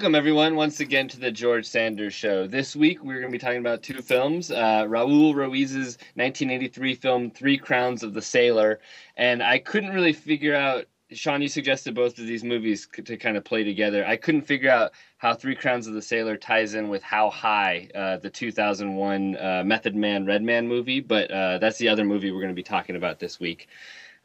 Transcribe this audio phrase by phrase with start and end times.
[0.00, 2.46] Welcome, everyone, once again to the George Sanders Show.
[2.46, 7.30] This week, we're going to be talking about two films uh, Raoul Ruiz's 1983 film,
[7.30, 8.80] Three Crowns of the Sailor.
[9.18, 13.36] And I couldn't really figure out, Sean, you suggested both of these movies to kind
[13.36, 14.02] of play together.
[14.06, 17.90] I couldn't figure out how Three Crowns of the Sailor ties in with How High,
[17.94, 22.40] uh, the 2001 uh, Method Man Redman movie, but uh, that's the other movie we're
[22.40, 23.68] going to be talking about this week.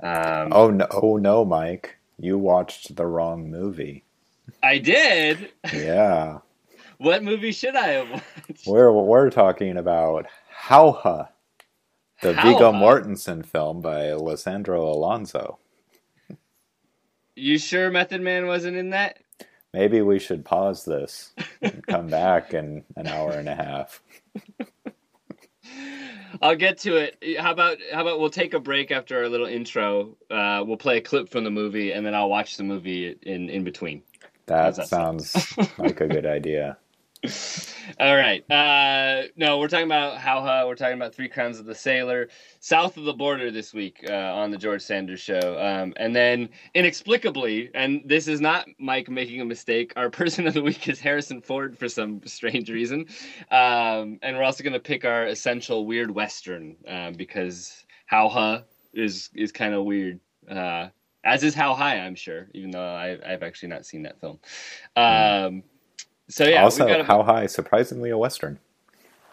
[0.01, 1.98] Um, oh, no, oh, no, Mike.
[2.17, 4.04] You watched the wrong movie.
[4.66, 5.52] I did.
[5.71, 6.40] Yeah.
[6.98, 8.66] what movie should I have watched?
[8.66, 10.26] We're we're talking about
[10.68, 11.30] Jauja,
[12.24, 12.44] the Jauja.
[12.44, 15.60] Viggo Mortensen film by Lisandro Alonso.
[17.35, 19.20] You sure Method Man wasn't in that?
[19.72, 24.02] Maybe we should pause this and come back in an hour and a half.
[26.41, 27.40] I'll get to it.
[27.40, 30.18] How about how about we'll take a break after our little intro.
[30.32, 33.50] Uh, we'll play a clip from the movie, and then I'll watch the movie in
[33.50, 34.02] in between.
[34.48, 36.77] That, that sounds like a good idea.
[37.99, 38.49] All right.
[38.51, 40.68] Uh, no, we're talking about Jauja.
[40.68, 42.29] We're talking about Three Crowns of the Sailor,
[42.60, 45.60] south of the border this week uh, on the George Sanders Show.
[45.60, 50.54] Um, and then, inexplicably, and this is not Mike making a mistake, our person of
[50.54, 53.07] the week is Harrison Ford for some strange reason.
[53.51, 59.29] Um, and we're also going to pick our essential weird Western um, because Jauja is,
[59.34, 60.20] is kind of weird.
[60.49, 60.90] Uh,
[61.26, 64.40] as is How High, I'm sure, even though I, have actually not seen that film.
[64.95, 65.63] Um,
[66.29, 68.59] so yeah, also a, How High, surprisingly a western.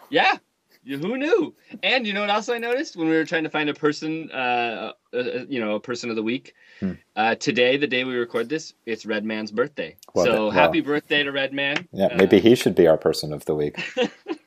[0.09, 0.37] Yeah,
[0.85, 1.55] who knew?
[1.81, 4.29] And you know what else I noticed when we were trying to find a person,
[4.31, 6.55] uh, uh, uh you know, a person of the week.
[6.79, 6.93] Hmm.
[7.15, 9.95] Uh, today, the day we record this, it's Redman's birthday.
[10.13, 11.87] Well, so well, happy birthday to Redman.
[11.91, 13.79] Yeah, maybe he should be our person of the week.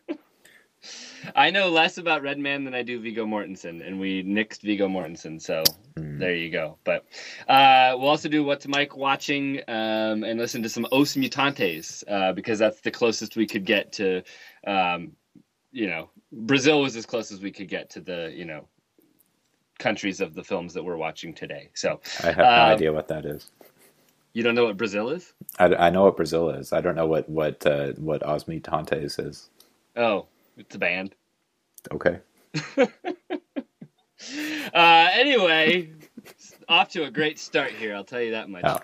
[1.35, 5.41] I know less about Redman than I do Viggo Mortensen, and we nixed Viggo Mortensen,
[5.41, 5.63] so
[5.97, 6.19] mm.
[6.19, 6.79] there you go.
[6.85, 7.05] But
[7.49, 12.33] uh, we'll also do what's Mike watching um, and listen to some Os Mutantes uh,
[12.33, 14.23] because that's the closest we could get to,
[14.67, 15.13] um,
[15.73, 18.69] you know, Brazil was as close as we could get to the, you know,
[19.79, 21.71] countries of the films that we're watching today.
[21.75, 23.51] So I have no uh, idea what that is.
[24.33, 25.33] You don't know what Brazil is?
[25.59, 26.73] I, I know what Brazil is.
[26.73, 29.49] I don't know what what uh, what Os Mutantes is.
[29.97, 30.27] Oh,
[30.57, 31.15] it's a band.
[31.93, 32.19] Okay.
[32.79, 32.87] uh,
[34.75, 35.91] anyway,
[36.69, 37.95] off to a great start here.
[37.95, 38.65] I'll tell you that much.
[38.65, 38.81] Oh.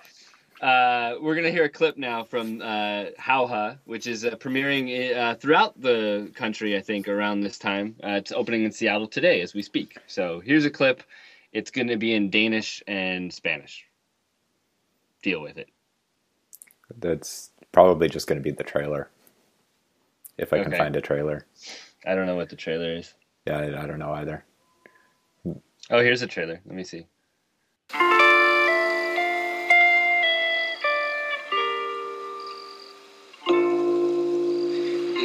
[0.63, 5.35] Uh, we're gonna hear a clip now from uh, Jauja, which is uh, premiering uh,
[5.35, 6.77] throughout the country.
[6.77, 7.97] I think around this time.
[8.03, 9.99] Uh, it's opening in Seattle today as we speak.
[10.07, 11.03] So here's a clip.
[11.53, 13.85] It's gonna be in Danish and Spanish.
[15.21, 15.69] Deal with it.
[16.97, 19.11] That's probably just gonna be the trailer
[20.43, 20.71] if I okay.
[20.71, 21.47] can find a trailer.
[22.05, 23.15] I don't know what the trailer is.
[23.47, 24.45] Yeah, I, I don't know either.
[25.91, 26.61] Oh, here's a trailer.
[26.67, 27.07] Let me see.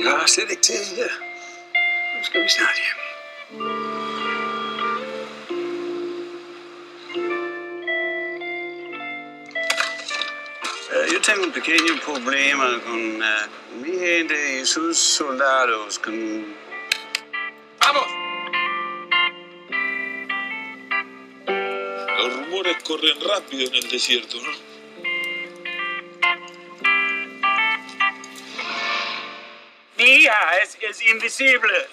[0.03, 0.55] Jag har sett det
[2.17, 2.97] Nu ska vi snart hem.
[3.59, 3.96] Yo
[11.27, 15.99] tengo un pequeño problema con uh, mi gente y sus soldados.
[15.99, 16.55] Con...
[17.81, 18.07] ¡Vamos!
[22.17, 24.51] Los rumores corren rápido en el desierto, ¿no?
[29.97, 31.89] Mi hija es, es invisible.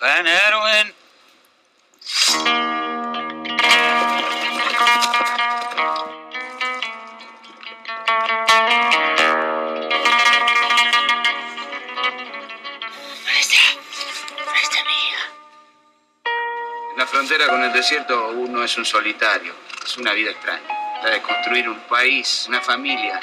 [0.00, 0.92] Fan Erwin.
[17.14, 19.54] Frontera con el desierto uno es un solitario,
[19.86, 20.66] es una vida extraña,
[21.00, 23.20] la de construir un país, una familia.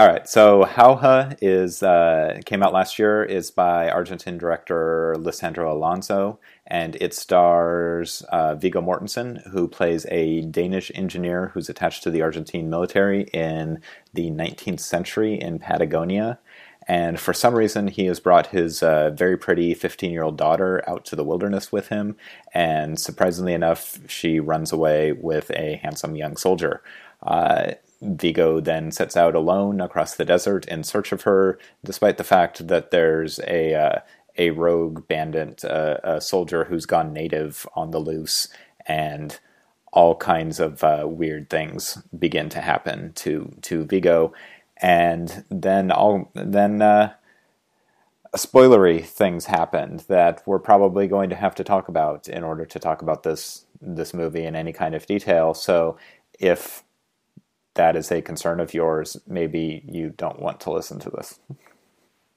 [0.00, 3.22] All right, so Jauja is uh, came out last year.
[3.22, 10.40] is by Argentine director Lisandro Alonso, and it stars uh, Viggo Mortensen, who plays a
[10.40, 13.82] Danish engineer who's attached to the Argentine military in
[14.14, 16.38] the 19th century in Patagonia.
[16.88, 20.82] And for some reason, he has brought his uh, very pretty 15 year old daughter
[20.88, 22.16] out to the wilderness with him.
[22.54, 26.82] And surprisingly enough, she runs away with a handsome young soldier.
[27.22, 32.24] Uh, Viggo then sets out alone across the desert in search of her, despite the
[32.24, 33.98] fact that there's a uh,
[34.38, 38.48] a rogue bandit, uh, a soldier who's gone native on the loose,
[38.86, 39.38] and
[39.92, 44.32] all kinds of uh, weird things begin to happen to to Viggo,
[44.78, 47.12] and then all then uh,
[48.36, 52.78] spoilery things happened that we're probably going to have to talk about in order to
[52.78, 55.54] talk about this this movie in any kind of detail.
[55.54, 55.98] So
[56.38, 56.82] if
[57.80, 61.40] that is a concern of yours, maybe you don't want to listen to this.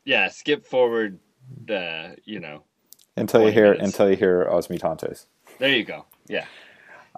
[0.05, 1.19] Yeah, skip forward.
[1.69, 2.63] Uh, you know,
[3.17, 3.83] until you hear minutes.
[3.83, 5.25] until you hear Os Mutantes.
[5.59, 6.05] There you go.
[6.27, 6.45] Yeah.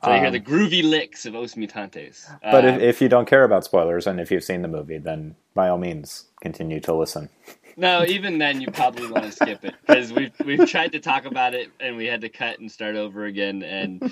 [0.03, 2.25] So you hear Um, the groovy licks of Os Mutantes.
[2.41, 4.97] But Uh, if, if you don't care about spoilers and if you've seen the movie,
[4.97, 7.29] then by all means continue to listen.
[7.77, 11.25] no, even then you probably want to skip it because we've we've tried to talk
[11.25, 14.03] about it and we had to cut and start over again, and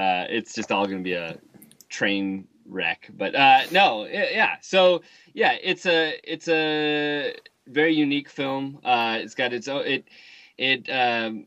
[0.00, 1.38] uh, it's just all going to be a
[1.88, 3.08] train wreck.
[3.12, 4.56] But uh, no, yeah.
[4.60, 5.02] So
[5.34, 7.34] yeah, it's a it's a
[7.66, 8.80] very unique film.
[8.84, 10.08] Uh, it's got its own it
[10.58, 10.88] it.
[10.90, 11.46] Um,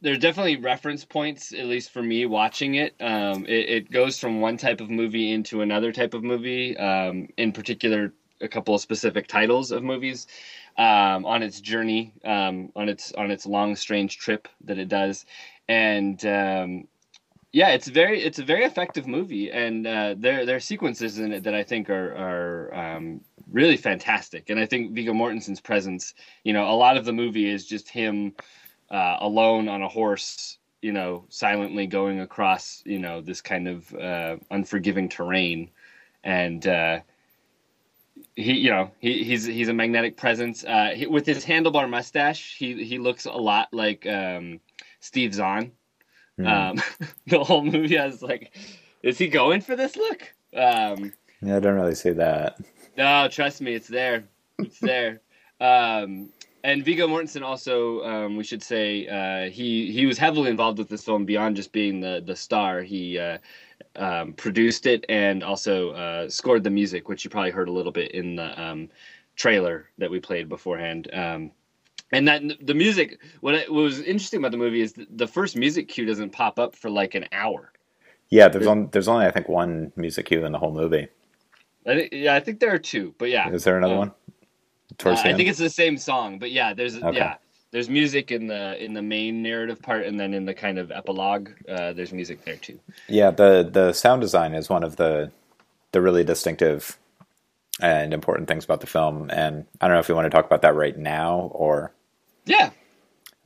[0.00, 2.94] there's definitely reference points, at least for me watching it.
[3.00, 3.68] Um, it.
[3.68, 6.76] It goes from one type of movie into another type of movie.
[6.76, 10.26] Um, in particular, a couple of specific titles of movies
[10.76, 15.26] um, on its journey, um, on its on its long, strange trip that it does,
[15.68, 16.86] and um,
[17.52, 21.32] yeah, it's very it's a very effective movie, and uh, there there are sequences in
[21.32, 26.14] it that I think are are um, really fantastic, and I think Viggo Mortensen's presence,
[26.44, 28.34] you know, a lot of the movie is just him
[28.90, 33.94] uh, alone on a horse, you know, silently going across, you know, this kind of
[33.94, 35.70] uh, unforgiving terrain,
[36.24, 37.00] and uh,
[38.36, 40.64] he, you know, he, he's he's a magnetic presence.
[40.64, 44.60] Uh, he, with his handlebar mustache, he he looks a lot like um,
[45.00, 45.72] Steve Zahn.
[46.38, 46.46] Hmm.
[46.46, 46.82] Um,
[47.26, 48.56] the whole movie, I was like,
[49.02, 50.22] is he going for this look?
[50.54, 51.12] Um,
[51.42, 52.58] Yeah, I don't really see that.
[52.96, 54.24] no, trust me, it's there.
[54.58, 55.20] It's there.
[55.60, 56.30] Um,
[56.64, 60.88] and Viggo Mortensen also, um, we should say, uh, he he was heavily involved with
[60.88, 62.82] this film beyond just being the the star.
[62.82, 63.38] He uh,
[63.96, 67.92] um, produced it and also uh, scored the music, which you probably heard a little
[67.92, 68.88] bit in the um,
[69.36, 71.08] trailer that we played beforehand.
[71.12, 71.52] Um,
[72.12, 76.06] and that the music, what, was interesting about the movie is the first music cue
[76.06, 77.72] doesn't pop up for like an hour.
[78.30, 81.08] Yeah, there's on, there's only I think one music cue in the whole movie.
[81.86, 84.08] I think, yeah, I think there are two, but yeah, Is there another Uh, one?
[84.08, 84.12] Uh,
[84.98, 87.16] Towards I think it's the same song, but yeah, there's Okay.
[87.16, 87.36] yeah,
[87.70, 90.90] there's music in the in the main narrative part, and then in the kind of
[90.90, 92.78] epilogue, uh, there's music there too.
[93.08, 95.30] Yeah, the the sound design is one of the
[95.92, 96.98] the really distinctive
[97.80, 99.30] and important things about the film.
[99.30, 101.92] And I don't know if you want to talk about that right now or
[102.48, 102.70] Yeah,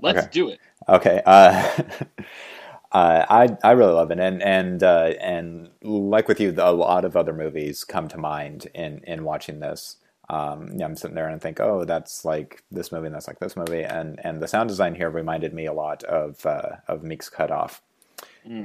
[0.00, 0.28] let's Okay.
[0.28, 0.60] do it.
[0.88, 1.22] okay.
[1.26, 1.72] Uh,
[2.92, 7.04] uh, I I really love it, and and uh, and like with you, a lot
[7.04, 9.96] of other movies come to mind in in watching this.
[10.30, 13.28] Um, yeah, I'm sitting there and I think, oh, that's like this movie, and that's
[13.28, 16.76] like this movie, and and the sound design here reminded me a lot of uh,
[16.88, 17.82] of Meek's Cutoff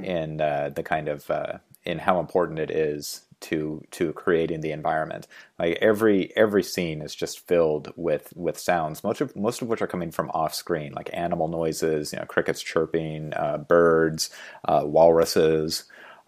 [0.02, 4.72] in uh, the kind of uh, in how important it is to to creating the
[4.72, 5.26] environment.
[5.58, 9.82] Like every every scene is just filled with with sounds, most of most of which
[9.82, 14.30] are coming from off screen, like animal noises, you know, crickets chirping, uh, birds,
[14.64, 15.84] uh, walruses.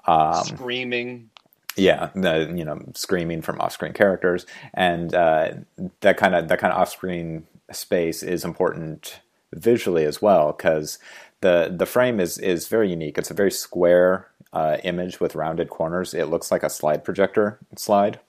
[0.06, 1.30] Um, Screaming.
[1.76, 5.52] yeah, the you know screaming from off-screen characters, and uh,
[6.00, 9.20] that kind of that kind of off-screen space is important
[9.52, 10.98] visually as well because
[11.40, 13.18] the the frame is is very unique.
[13.18, 16.14] It's a very square uh, image with rounded corners.
[16.14, 18.20] It looks like a slide projector slide.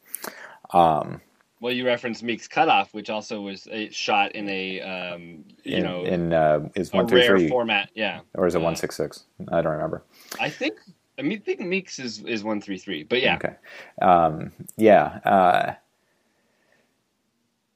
[1.62, 6.04] Well, you referenced Meek's Cutoff, which also was shot in a um, you in, know
[6.06, 7.92] in uh, is one three three format.
[7.94, 9.26] Yeah, or is it Uh, one six six?
[9.52, 10.04] I don't remember.
[10.40, 10.80] I think
[11.20, 13.56] I mean I think Meek's is is one three three, but yeah, Okay.
[14.02, 15.20] Um, yeah.
[15.24, 15.74] Uh,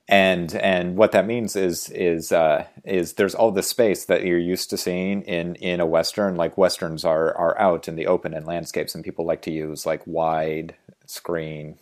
[0.08, 4.38] and and what that means is is uh, is there's all this space that you're
[4.38, 6.36] used to seeing in in a western.
[6.36, 9.86] Like westerns are are out in the open in landscapes, and people like to use
[9.86, 10.76] like wide
[11.08, 11.80] screen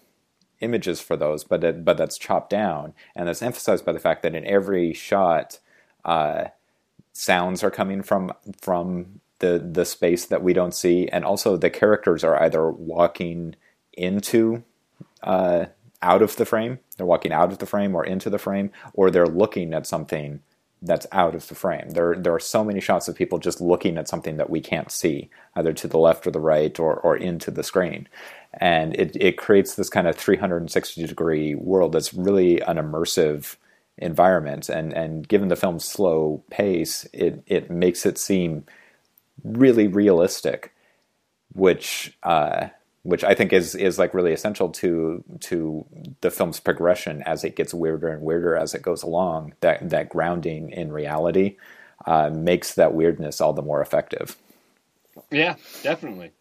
[0.62, 4.24] images for those, but it, but that's chopped down, and that's emphasized by the fact
[4.24, 5.60] that in every shot,
[6.06, 6.46] uh,
[7.12, 11.70] sounds are coming from from the the space that we don't see, and also the
[11.70, 13.56] characters are either walking
[13.92, 14.64] into
[15.24, 15.66] uh,
[16.04, 16.80] out of the frame.
[16.98, 20.42] They're walking out of the frame or into the frame, or they're looking at something
[20.84, 21.92] that's out of the frame.
[21.92, 24.92] There, there are so many shots of people just looking at something that we can't
[24.92, 28.08] see, either to the left or the right or, or into the screen.
[28.54, 33.56] And it, it creates this kind of 360 degree world that's really an immersive
[33.98, 34.68] environment.
[34.68, 38.66] And, and given the film's slow pace, it, it makes it seem
[39.44, 40.74] really realistic,
[41.54, 42.68] which, uh,
[43.04, 45.86] which I think is is like really essential to to
[46.22, 49.54] the film's progression as it gets weirder and weirder as it goes along.
[49.60, 51.58] That that grounding in reality
[52.06, 54.38] uh, makes that weirdness all the more effective.
[55.32, 56.32] Yeah, definitely.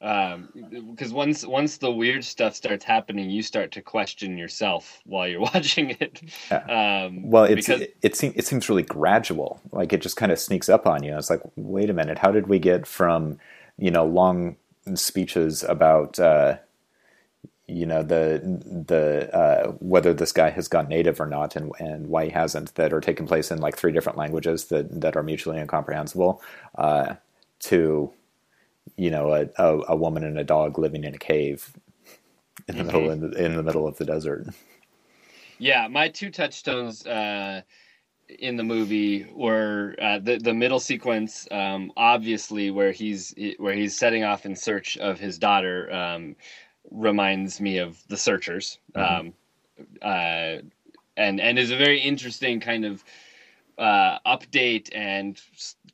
[0.00, 5.26] Because um, once once the weird stuff starts happening, you start to question yourself while
[5.26, 6.22] you're watching it.
[6.50, 7.06] Yeah.
[7.06, 7.82] Um, well, it's, because...
[7.82, 9.60] it, it, seems it seems really gradual.
[9.72, 11.16] Like it just kind of sneaks up on you.
[11.16, 13.38] It's like, wait a minute, how did we get from
[13.76, 14.56] you know long
[14.96, 16.58] speeches about uh,
[17.68, 18.40] you know the
[18.86, 22.74] the uh, whether this guy has gone native or not and and why he hasn't
[22.76, 26.42] that are taking place in like three different languages that that are mutually incomprehensible
[26.76, 27.14] uh,
[27.60, 28.10] to
[28.96, 31.74] you know a, a, a, woman and a dog living in a cave
[32.68, 32.86] in the mm-hmm.
[32.86, 34.46] middle in the, in the middle of the desert.
[35.58, 37.62] Yeah, my two touchstones uh,
[38.28, 43.96] in the movie where uh, the the middle sequence, um, obviously where he's where he's
[43.96, 46.36] setting off in search of his daughter, um,
[46.90, 49.28] reminds me of the Searchers, mm-hmm.
[49.28, 49.34] um,
[50.02, 50.60] uh,
[51.16, 53.04] and and is a very interesting kind of
[53.78, 55.40] uh, update and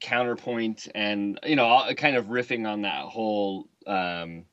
[0.01, 4.45] counterpoint, and you know, kind of riffing on that whole, um,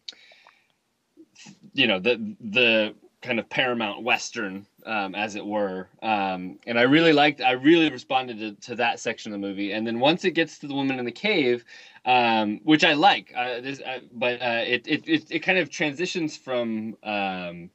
[1.73, 5.87] you know, the the kind of Paramount Western um, as it were.
[6.01, 9.71] Um, and I really liked, I really responded to, to, that section of the movie.
[9.71, 11.65] And then once it gets to the woman in the cave,
[12.05, 15.69] um, which I like, uh, this, uh, but uh, it, it, it, it, kind of
[15.69, 17.69] transitions from um,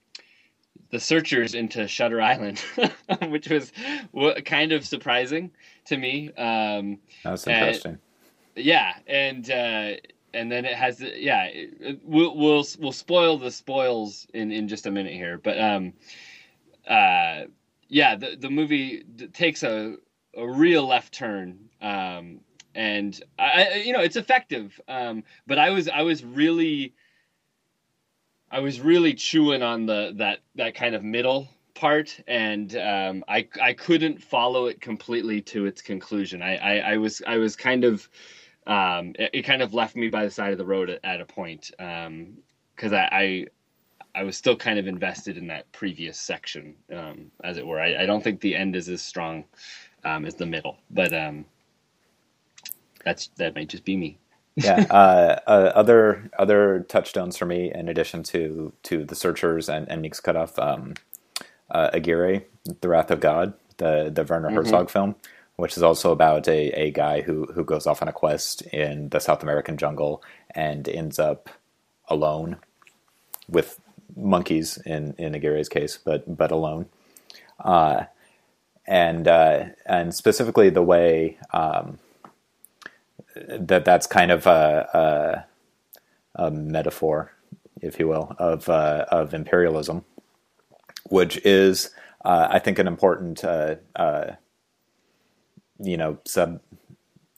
[0.90, 2.58] the searchers into Shutter Island,
[3.28, 3.72] which was
[4.44, 5.50] kind of surprising
[5.86, 6.32] to me.
[6.34, 7.98] Um, That's interesting.
[8.56, 8.94] And, yeah.
[9.06, 9.90] And, uh,
[10.36, 11.50] and then it has yeah
[12.02, 15.92] we'll we'll we'll spoil the spoils in in just a minute here but um
[16.86, 17.44] uh,
[17.88, 19.96] yeah, the the movie takes a
[20.36, 22.40] a real left turn, um,
[22.74, 24.80] and I, you know it's effective.
[24.88, 26.94] Um, but I was I was really
[28.50, 33.48] I was really chewing on the that that kind of middle part, and um, I
[33.62, 36.42] I couldn't follow it completely to its conclusion.
[36.42, 38.08] I I, I was I was kind of
[38.66, 41.20] um, it, it, kind of left me by the side of the road at, at
[41.20, 43.46] a point because um, I, I
[44.16, 47.78] I was still kind of invested in that previous section, um, as it were.
[47.78, 49.44] I, I, don't think the end is as strong
[50.04, 51.44] um, as the middle, but um,
[53.04, 54.18] that's that might just be me.
[54.56, 54.86] yeah.
[54.88, 60.00] Uh, uh, other other touchstones for me, in addition to to the Searchers and and
[60.00, 60.94] Meek's Cutoff, um,
[61.70, 62.46] uh, Aguirre,
[62.80, 64.56] The Wrath of God, the the Werner mm-hmm.
[64.56, 65.14] Herzog film,
[65.56, 69.10] which is also about a, a guy who who goes off on a quest in
[69.10, 70.22] the South American jungle
[70.54, 71.50] and ends up
[72.08, 72.56] alone
[73.46, 73.78] with
[74.16, 76.86] monkeys in in Aguirre's case, but but alone.
[77.60, 78.04] Uh,
[78.86, 81.98] and uh, and specifically the way um,
[83.34, 85.46] that that's kind of a,
[86.36, 87.32] a, a, metaphor,
[87.80, 90.04] if you will, of uh, of imperialism,
[91.04, 91.90] which is
[92.24, 94.32] uh, I think an important uh, uh,
[95.78, 96.60] you know sub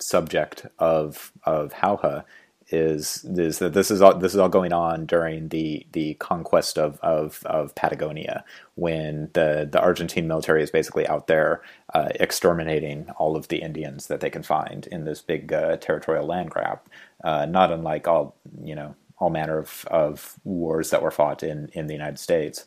[0.00, 2.24] subject of of Jauja
[2.70, 6.78] is is that this is all this is all going on during the the conquest
[6.78, 8.44] of of, of Patagonia
[8.74, 11.62] when the the Argentine military is basically out there
[11.94, 16.26] uh, exterminating all of the Indians that they can find in this big uh, territorial
[16.26, 16.80] land grab,
[17.24, 21.68] uh, not unlike all you know all manner of, of wars that were fought in
[21.72, 22.66] in the United States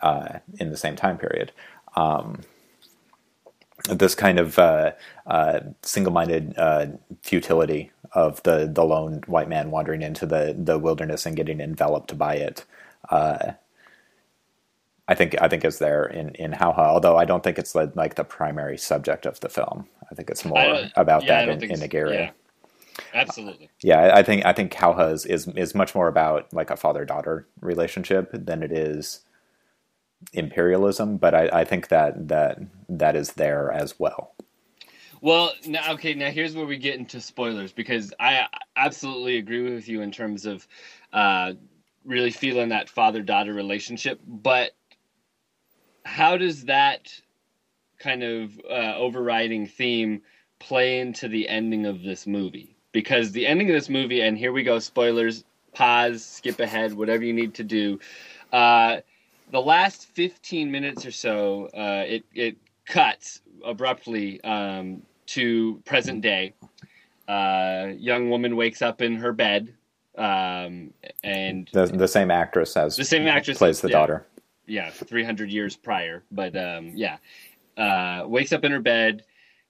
[0.00, 1.52] uh, in the same time period.
[1.96, 2.40] Um,
[3.88, 4.92] this kind of uh,
[5.26, 6.54] uh, single-minded
[7.22, 12.16] futility of the the lone white man wandering into the the wilderness and getting enveloped
[12.16, 12.64] by it.
[13.10, 13.52] Uh,
[15.06, 17.94] I think I think is there in in Jauja, although I don't think it's like,
[17.94, 19.86] like the primary subject of the film.
[20.10, 21.90] I think it's more about yeah, that in, in.
[21.90, 22.30] Yeah.
[23.12, 23.70] Absolutely.
[23.82, 27.04] yeah, I think I think Jauja is, is is much more about like a father
[27.04, 29.20] daughter relationship than it is
[30.32, 31.16] imperialism.
[31.16, 34.34] But I, I think that that that is there as well.
[35.20, 39.88] Well, now okay, now here's where we get into spoilers because I absolutely agree with
[39.88, 40.66] you in terms of
[41.12, 41.54] uh,
[42.04, 44.72] really feeling that father-daughter relationship, but
[46.04, 47.10] how does that
[47.98, 50.20] kind of uh, overriding theme
[50.58, 52.76] play into the ending of this movie?
[52.92, 57.24] Because the ending of this movie, and here we go, spoilers, pause, skip ahead, whatever
[57.24, 57.98] you need to do.
[58.52, 58.98] Uh,
[59.54, 62.56] the last 15 minutes or so, uh, it it
[62.86, 66.54] cuts abruptly um, to present day.
[67.28, 69.72] Uh, young woman wakes up in her bed,
[70.18, 70.92] um,
[71.22, 73.98] and The the same actress as The same actress, plays the yeah.
[73.98, 74.26] daughter.
[74.66, 76.24] yeah, 300 years prior.
[76.32, 77.18] But um, yeah,
[77.76, 79.22] uh, wakes up in her bed,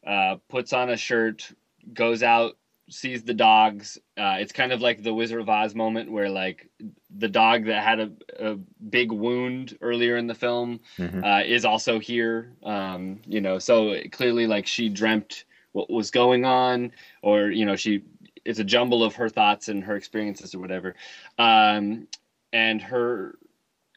[0.07, 1.53] uh, puts on a shirt,
[1.93, 2.57] goes out,
[2.91, 3.99] sees the dogs.
[4.17, 6.69] Uh, it's kind of like the Wizard of Oz moment where like
[7.17, 8.57] the dog that had a, a
[8.91, 11.25] big wound earlier in the film Mhm.
[11.25, 12.53] uh, is also here.
[12.62, 17.76] Um, you know, so clearly like she dreamt what was going on, or you know
[17.76, 18.03] she.
[18.45, 20.95] It's a jumble of her thoughts and her experiences or whatever.
[21.38, 22.07] Um,
[22.53, 23.38] and her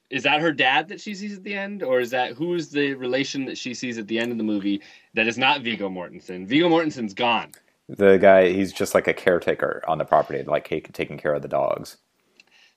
[0.09, 2.93] is that her dad that she sees at the end or is that who's the
[2.93, 4.81] relation that she sees at the end of the movie
[5.15, 6.47] that is not Viggo Mortensen?
[6.47, 7.51] Viggo Mortensen's gone.
[7.89, 11.41] The guy, he's just like a caretaker on the property, like he, taking care of
[11.41, 11.97] the dogs.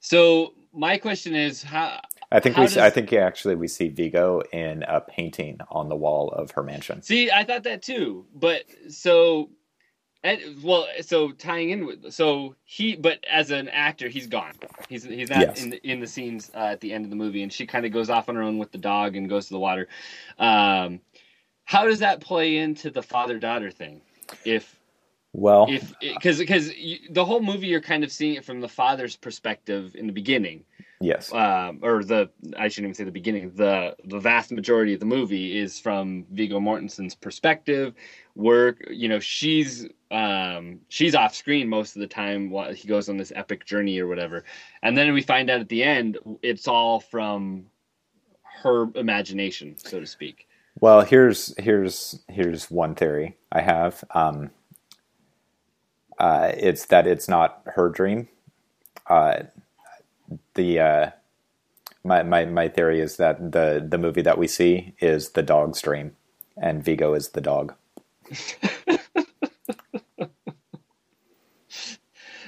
[0.00, 2.00] So my question is how
[2.33, 5.88] I think How we, does- I think actually we see Viggo in a painting on
[5.88, 7.02] the wall of her mansion.
[7.02, 8.26] See, I thought that too.
[8.35, 9.50] But so
[10.23, 14.52] and, well, so tying in with so he but as an actor he's gone.
[14.88, 15.62] He's he's not Yes.
[15.62, 17.85] in the in the scenes uh, at the end of the movie and she kind
[17.85, 19.88] of goes off on her own with the dog and goes to the water.
[20.38, 21.00] Um
[21.64, 24.02] how does that play into the father-daughter thing?
[24.45, 24.80] If
[25.33, 26.73] Well, if because because
[27.11, 30.65] the whole movie you're kind of seeing it from the father's perspective in the beginning.
[31.01, 33.53] Yes, um, or the I shouldn't even say the beginning.
[33.55, 37.95] The the vast majority of the movie is from Viggo Mortensen's perspective
[38.37, 43.09] work you know she's um she's off screen most of the time while he goes
[43.09, 44.45] on this epic journey or whatever.
[44.83, 47.66] And then we find out at the end it's all from
[48.62, 50.49] her imagination so to speak.
[50.81, 54.03] Well, here's here's here's one theory I have.
[54.14, 54.51] Um,
[56.20, 58.28] uh, it's that it's not her dream.
[59.09, 59.44] Uh,
[60.54, 61.11] the uh,
[62.04, 65.83] my, my my theory is that the the movie that we see is the dog's
[65.83, 66.16] dream,
[66.56, 67.74] and Viggo is the dog.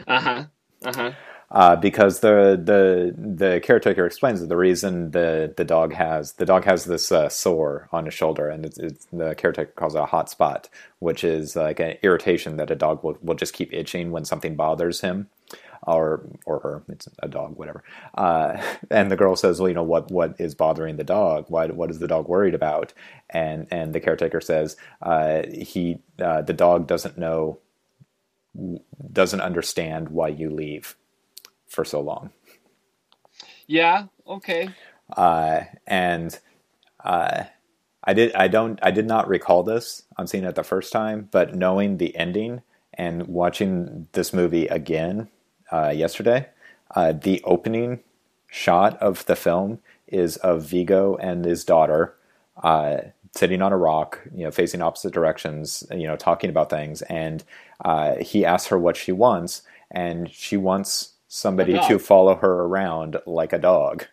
[0.08, 0.44] uh-huh
[0.84, 1.31] uh-huh uh,
[1.76, 6.64] because the the the caretaker explains that the reason the the dog has the dog
[6.64, 10.06] has this uh, sore on his shoulder, and it's, it's, the caretaker calls it a
[10.06, 14.10] hot spot, which is like an irritation that a dog will, will just keep itching
[14.12, 15.28] when something bothers him,
[15.82, 16.84] or or her.
[16.88, 17.84] It's a dog, whatever.
[18.14, 21.46] Uh, and the girl says, "Well, you know what what is bothering the dog?
[21.48, 22.94] Why what is the dog worried about?"
[23.28, 27.58] And and the caretaker says, uh, "He uh, the dog doesn't know."
[29.12, 30.94] doesn't understand why you leave
[31.72, 32.30] for so long.
[33.68, 34.74] yeah okay
[35.16, 36.38] Uh, and
[37.04, 37.44] uh,
[38.04, 41.28] I did I don't I did not recall this on seeing it the first time,
[41.30, 42.62] but knowing the ending
[42.94, 45.28] and watching this movie again
[45.72, 46.48] uh, yesterday,
[46.96, 48.00] uh, the opening
[48.48, 52.16] shot of the film is of Viggo and his daughter
[52.62, 52.98] uh,
[53.36, 57.44] sitting on a rock, you know, facing opposite directions, you know, talking about things, and
[57.84, 63.16] uh, he asks her what she wants, and she wants somebody to follow her around
[63.26, 64.06] like a dog.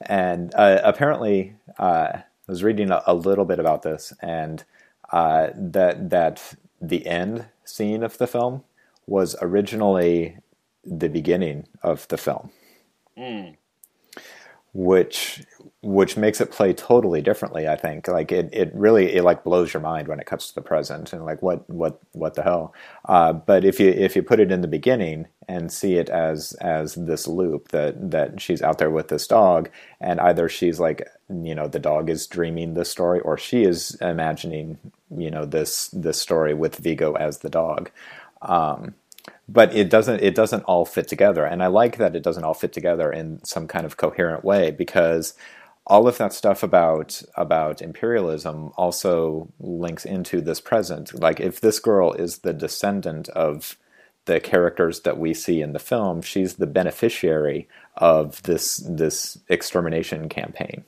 [0.00, 4.64] and uh, apparently, uh, I was reading a, a little bit about this, and
[5.12, 8.64] uh, that that the end scene of the film
[9.06, 10.38] was originally
[10.84, 12.50] the beginning of the film
[13.18, 13.56] Mm.
[14.78, 15.42] Which
[15.82, 18.08] which makes it play totally differently i think.
[18.08, 21.12] Like it, it really it like blows your mind when it comes to the present
[21.12, 22.74] and like what what what the hell.
[23.04, 26.52] Uh, but if you if you put it in the beginning and see it as
[26.60, 31.02] as this loop that that she's out there with this dog and either she's like
[31.28, 34.78] you know the dog is dreaming this story or she is imagining
[35.16, 37.90] you know this this story with viggo as the dog
[38.42, 38.94] um,
[39.48, 42.54] but it doesn't it doesn't all fit together and i like that it doesn't all
[42.54, 45.34] fit together in some kind of coherent way because
[45.86, 51.78] all of that stuff about about imperialism also links into this present like if this
[51.80, 53.76] girl is the descendant of
[54.26, 60.28] the characters that we see in the film she's the beneficiary of this this extermination
[60.28, 60.84] campaign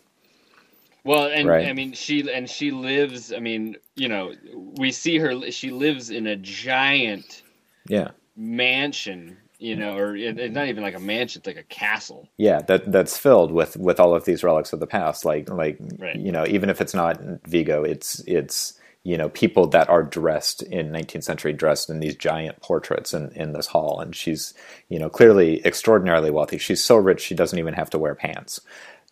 [1.05, 1.67] Well, and Right.
[1.67, 3.33] I mean, she and she lives.
[3.33, 5.51] I mean, you know, we see her.
[5.51, 7.43] She lives in a giant
[7.89, 9.37] yeah mansion.
[9.63, 12.27] You know, or it's not even like a mansion; it's like a castle.
[12.39, 15.79] yeah that that's filled with with all of these relics of the past like like
[15.99, 16.17] Right.
[16.17, 20.63] you know even if it's not viggo it's it's you know people that are dressed
[20.63, 24.55] in 19th century dressed in these giant portraits in in this hall and she's
[24.89, 28.63] you know clearly extraordinarily wealthy she's so rich she doesn't even have to wear pants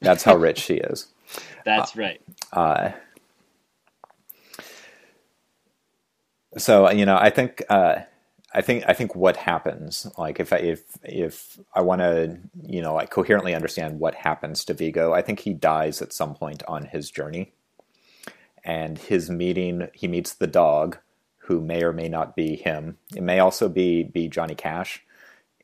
[0.00, 1.08] that's how rich she is
[1.66, 2.22] That's right.
[2.54, 2.92] uh,
[6.56, 7.96] so you know, I think uh,
[8.54, 12.80] I think I think what happens, like if I, if if I want to, you
[12.80, 16.62] know, like coherently understand what happens to Viggo, I think he dies at some point
[16.66, 17.52] on his journey,
[18.64, 20.98] and his meeting, he meets the dog,
[21.38, 22.96] who may or may not be him.
[23.14, 25.04] It may also be be Johnny Cash,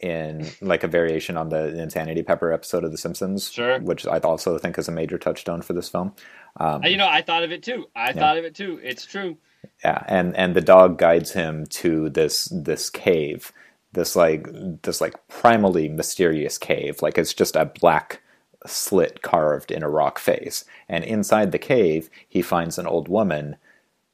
[0.01, 3.81] in like a variation on the Insanity Pepper episode of The Simpsons, Sure.
[3.81, 6.14] which I also think is a major touchstone for this film.
[6.59, 7.87] Um, You know, I thought of it too.
[7.97, 8.79] I thought of it too.
[8.83, 9.38] It's true.
[9.85, 13.53] Yeah, and and the dog guides him to this this cave,
[13.92, 14.46] this like
[14.83, 17.03] this like primally mysterious cave.
[17.03, 18.20] Like it's just a black
[18.66, 23.57] slit carved in a rock face, and inside the cave he finds an old woman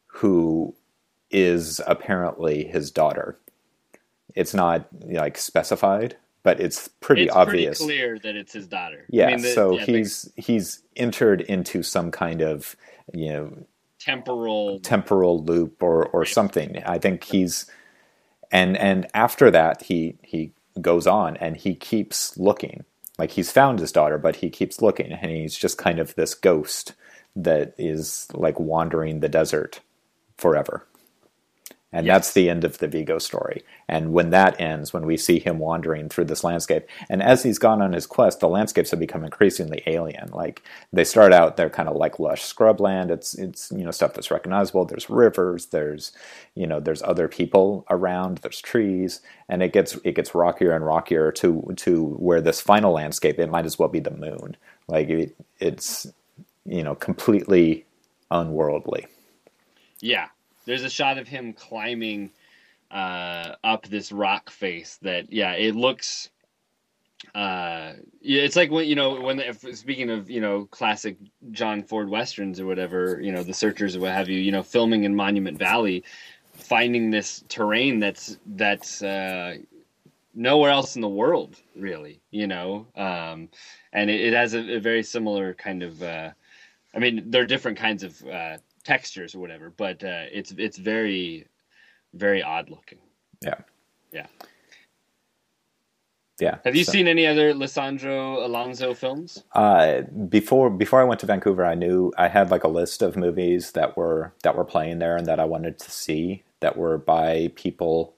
[0.07, 0.75] who
[1.31, 3.39] is apparently his daughter.
[4.35, 7.79] It's not like specified, but it's pretty it's obvious.
[7.79, 9.05] pretty clear that it's his daughter.
[9.09, 12.77] Yeah, I mean, the- so yeah, the he's he's entered into some kind of
[13.13, 13.67] you know
[14.01, 14.81] temporal.
[14.81, 16.83] temporal loop or or something.
[16.85, 17.67] I think he's
[18.51, 22.85] and and after that he he goes on and he keeps looking.
[23.19, 26.35] Like he's found his daughter, but he keeps looking and he's just kind of this
[26.35, 26.95] ghost
[27.37, 29.81] that is like wandering the desert
[30.37, 30.87] forever.
[31.93, 32.09] And Yes.
[32.09, 33.63] that's the end of the Viggo story.
[33.89, 37.59] And when that ends, when we see him wandering through this landscape, and as he's
[37.59, 40.31] gone on his quest, the landscapes have become increasingly alien.
[40.33, 43.11] Like they start out, they're kind of like lush scrubland.
[43.11, 44.85] It's it's you know stuff that's recognizable.
[44.85, 45.67] There's rivers.
[45.67, 46.13] There's
[46.55, 48.39] you know there's other people around.
[48.39, 52.93] There's trees, and it gets it gets rockier and rockier to to where this final
[52.93, 54.57] landscape it might as well be the moon.
[54.89, 56.07] Like it, it's
[56.65, 57.85] you know completely
[58.31, 59.07] unworldly.
[60.01, 60.29] Yeah,
[60.71, 62.31] there's a shot of him climbing
[62.91, 64.99] uh, up this rock face.
[65.03, 66.31] That yeah, it looks.
[67.35, 71.17] Uh, yeah, it's like when you know when if, speaking of you know classic
[71.51, 74.63] John Ford westerns or whatever, you know the Searchers or what have you, you know
[74.63, 76.05] filming in Monument Valley,
[76.55, 79.57] finding this terrain that's that's uh,
[80.35, 83.49] nowhere else in the world really, you know, um,
[83.93, 86.01] and it, it has a, a very similar kind of.
[86.01, 86.31] Uh,
[86.95, 90.79] I mean, there are different kinds of uh, textures or whatever, but uh, it's it's
[90.79, 91.47] very,
[92.15, 92.99] very odd looking.
[93.43, 93.57] Yeah.
[94.13, 94.27] Yeah.
[96.41, 96.59] Yeah.
[96.65, 99.45] Have you so- seen any other Lisandro Alonso films?
[99.55, 103.17] Uh, before before I went to Vancouver, I knew I had like a list of
[103.17, 106.99] movies that were that were playing there and that I wanted to see that were
[106.99, 108.15] by people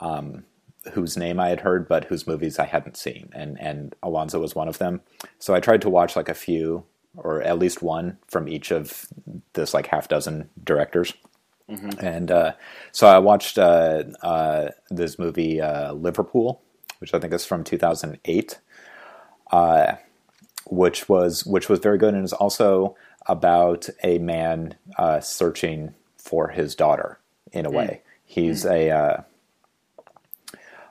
[0.00, 0.44] um,
[0.92, 4.54] whose name I had heard but whose movies I hadn't seen, and and Alonso was
[4.54, 5.00] one of them.
[5.38, 6.84] So I tried to watch like a few
[7.18, 9.06] or at least one from each of
[9.52, 11.12] this like half dozen directors.
[12.00, 12.52] And uh,
[12.92, 16.62] so I watched uh, uh, this movie uh, Liverpool,
[16.98, 18.58] which I think is from 2008
[20.70, 22.14] which was which was very good.
[22.14, 27.18] And is also about a man uh, searching for his daughter
[27.52, 28.02] in a way.
[28.24, 29.22] He's a uh,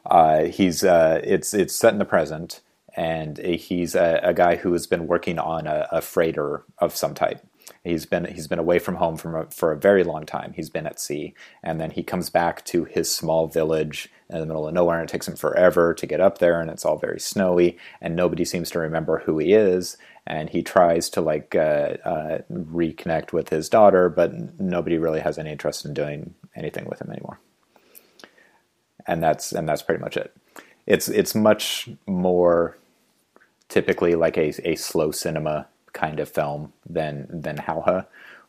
[0.06, 2.62] uh, he's uh, it's it's set in the present,
[2.98, 7.14] and he's a, a guy who has been working on a, a freighter of some
[7.14, 7.46] type.
[7.84, 10.54] He's been he's been away from home from a, for a very long time.
[10.56, 14.46] He's been at sea, and then he comes back to his small village in the
[14.46, 16.98] middle of nowhere, and it takes him forever to get up there, and it's all
[16.98, 19.98] very snowy, and nobody seems to remember who he is.
[20.26, 25.38] And he tries to like uh, uh, reconnect with his daughter, but nobody really has
[25.38, 27.40] any interest in doing anything with him anymore.
[29.06, 30.36] And that's and that's pretty much it.
[30.86, 32.78] It's it's much more
[33.70, 38.06] typically like a, a slow cinema kind of film than than Jauja,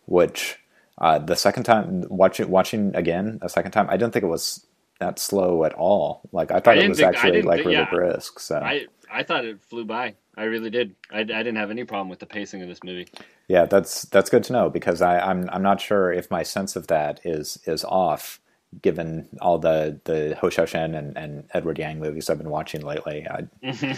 [0.06, 0.58] which
[0.98, 4.66] uh, the second time watching watching again a second time, I didn't think it was
[5.00, 6.22] that slow at all.
[6.32, 7.90] Like I thought it was think- actually like really yeah.
[7.90, 8.40] brisk.
[8.40, 10.14] So I I thought it flew by.
[10.36, 10.94] I really did.
[11.10, 13.08] I, I didn't have any problem with the pacing of this movie.
[13.48, 16.76] yeah, that's that's good to know because I, I'm I'm not sure if my sense
[16.76, 18.40] of that is is off
[18.82, 23.26] given all the the Hou Hsiao-hsien and, and Edward Yang movies I've been watching lately.
[23.28, 23.48] I,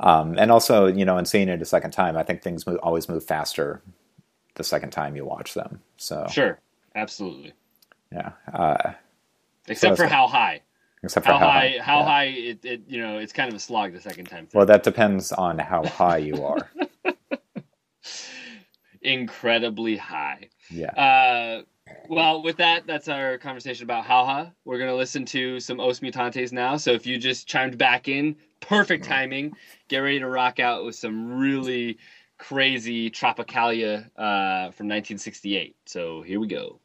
[0.00, 2.78] um, and also, you know, in seeing it a second time, I think things move,
[2.82, 3.82] always move faster
[4.56, 5.80] the second time you watch them.
[5.96, 6.58] So Sure,
[6.94, 7.52] absolutely.
[8.12, 8.92] yeah, uh,
[9.68, 10.62] Except So for how high.
[11.02, 11.78] except for How high?
[11.80, 12.04] How yeah.
[12.04, 12.24] high?
[12.24, 14.48] It, it you know it's kind of a slog the second time.
[14.52, 16.68] Well, that depends on how high you are.
[19.02, 20.48] Incredibly high.
[20.70, 20.90] Yeah.
[20.92, 21.62] Uh,
[22.08, 24.52] well, with that, that's our conversation about Jauja.
[24.64, 26.76] We're gonna listen to some Os Mutantes now.
[26.76, 29.52] So if you just chimed back in, perfect timing.
[29.88, 31.98] Get ready to rock out with some really
[32.38, 35.76] crazy Tropicalia uh, from 1968.
[35.86, 36.80] So here we go.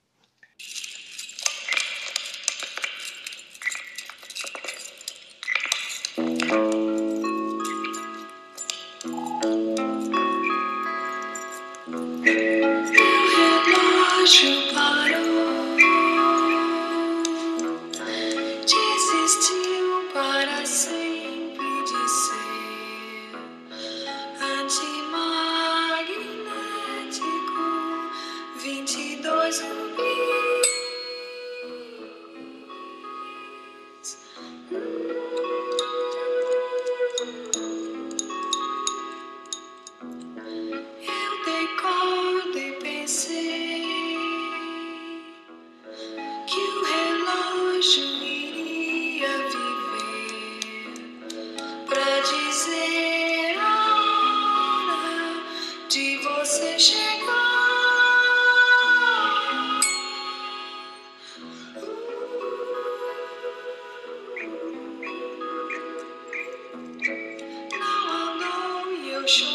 [69.27, 69.54] sure.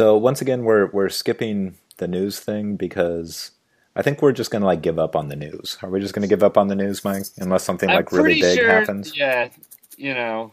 [0.00, 3.50] So once again, we're we're skipping the news thing because
[3.94, 5.76] I think we're just gonna like give up on the news.
[5.82, 7.24] Are we just gonna give up on the news, Mike?
[7.36, 9.14] Unless something like I'm really big sure, happens.
[9.14, 9.50] Yeah,
[9.98, 10.52] you know,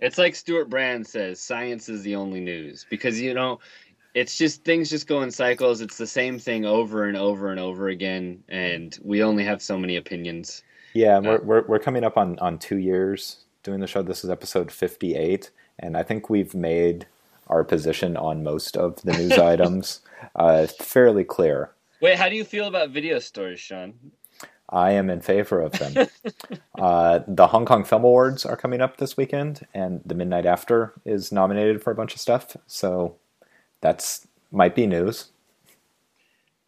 [0.00, 3.58] it's like Stewart Brand says, science is the only news because you know,
[4.12, 5.80] it's just things just go in cycles.
[5.80, 9.78] It's the same thing over and over and over again, and we only have so
[9.78, 10.62] many opinions.
[10.92, 14.02] Yeah, we're, uh, we're we're coming up on on two years doing the show.
[14.02, 17.06] This is episode fifty eight, and I think we've made
[17.48, 20.00] our position on most of the news items
[20.36, 21.70] uh, fairly clear.
[22.00, 23.94] Wait, how do you feel about video stores, Sean?
[24.70, 26.08] I am in favor of them.
[26.78, 30.94] uh, the Hong Kong Film Awards are coming up this weekend, and The Midnight After
[31.04, 32.56] is nominated for a bunch of stuff.
[32.66, 33.16] So
[33.80, 35.26] that's might be news.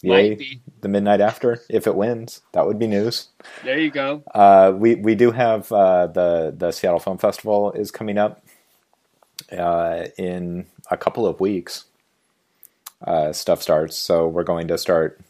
[0.02, 0.60] Yay, Might be.
[0.82, 3.28] The Midnight After, if it wins, that would be news.
[3.64, 4.22] There you go.
[4.34, 8.45] Uh, we we do have uh, the the Seattle Film Festival is coming up
[9.52, 11.84] uh, in a couple of weeks.
[13.06, 15.20] Uh, stuff starts, so we're going to start.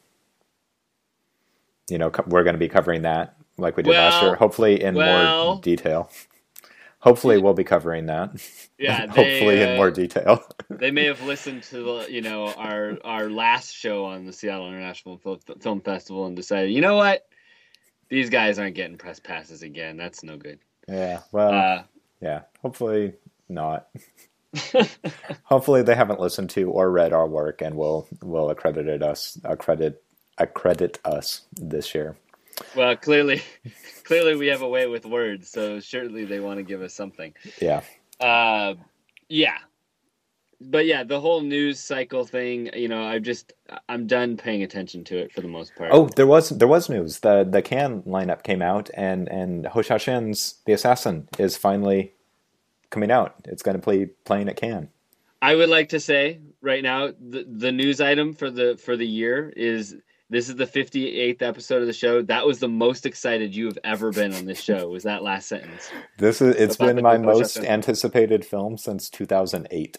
[1.90, 4.34] You know, co- we're going to be covering that like we did last year.
[4.36, 6.10] Hopefully, in well- more detail.
[7.00, 8.30] Hopefully, we'll be covering that.
[8.78, 10.44] Yeah, they, Hopefully, in uh, more detail.
[10.70, 15.18] they may have listened to you know our our last show on the Seattle International
[15.60, 17.26] Film Festival and decided, you know what,
[18.08, 19.96] these guys aren't getting press passes again.
[19.96, 20.58] That's no good.
[20.88, 21.20] yeah.
[21.32, 21.52] Well.
[21.52, 21.82] Uh,
[22.20, 22.42] yeah.
[22.62, 23.12] Hopefully
[23.48, 23.88] not.
[25.44, 30.02] Hopefully they haven't listened to or read our work and will will accredit us accredit
[30.38, 32.16] accredit us this year.
[32.74, 33.42] well, clearly,
[34.04, 37.34] clearly we have a way with words, so surely they want to give us something.
[37.60, 37.82] Yeah.
[38.18, 38.74] Uh,
[39.28, 39.58] yeah,
[40.60, 42.70] but yeah, the whole news cycle thing.
[42.74, 43.52] You know, I just
[43.88, 45.90] I'm done paying attention to it for the most part.
[45.92, 47.20] Oh, there was there was news.
[47.20, 52.12] The the Cannes lineup came out and and Hou Hsiao-hsien's The Assassin is finally
[52.90, 53.34] coming out.
[53.44, 54.88] It's going to play playing at Cannes.
[55.42, 59.06] I would like to say right now the the news item for the for the
[59.06, 59.96] year is
[60.28, 62.20] this is the 58th episode of the show.
[62.22, 64.88] That was the most excited you have ever been on this show.
[64.88, 65.88] Was that last sentence?
[66.18, 69.98] This is it's About been my most anticipated film since 2008.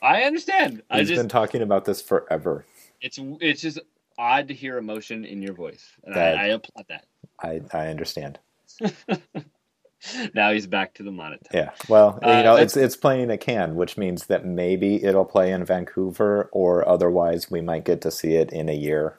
[0.00, 0.82] I understand.
[0.88, 2.64] I've been talking about this forever.
[3.02, 3.80] it's it's just
[4.16, 7.04] odd to hear emotion in your voice, and That- I, I applaud that.
[7.42, 8.38] I I understand.
[10.34, 11.44] Now he's back to the monitor.
[11.52, 11.70] Yeah.
[11.88, 15.24] Well, Uh, you know, that's- it's it's playing a Cannes, which means that maybe it'll
[15.24, 19.18] play in Vancouver, or otherwise we might get to see it in a year.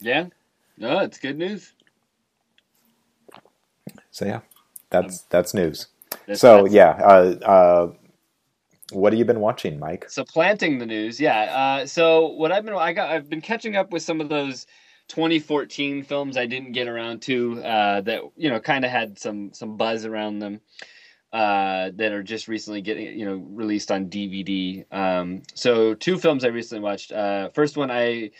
[0.00, 0.26] Yeah,
[0.76, 1.72] no, it's good news.
[4.10, 4.40] So yeah,
[4.90, 5.86] that's Um, that's news.
[6.26, 7.92] That's- so that's- yeah, uh, uh,
[8.92, 10.08] what have you been watching, Mike?
[10.10, 13.90] supplanting the news yeah uh, so what i've been i got i've been catching up
[13.90, 14.66] with some of those
[15.08, 19.52] 2014 films i didn't get around to uh, that you know kind of had some
[19.52, 20.60] some buzz around them
[21.32, 26.44] uh, that are just recently getting you know released on dvd um, so two films
[26.44, 28.30] i recently watched uh, first one i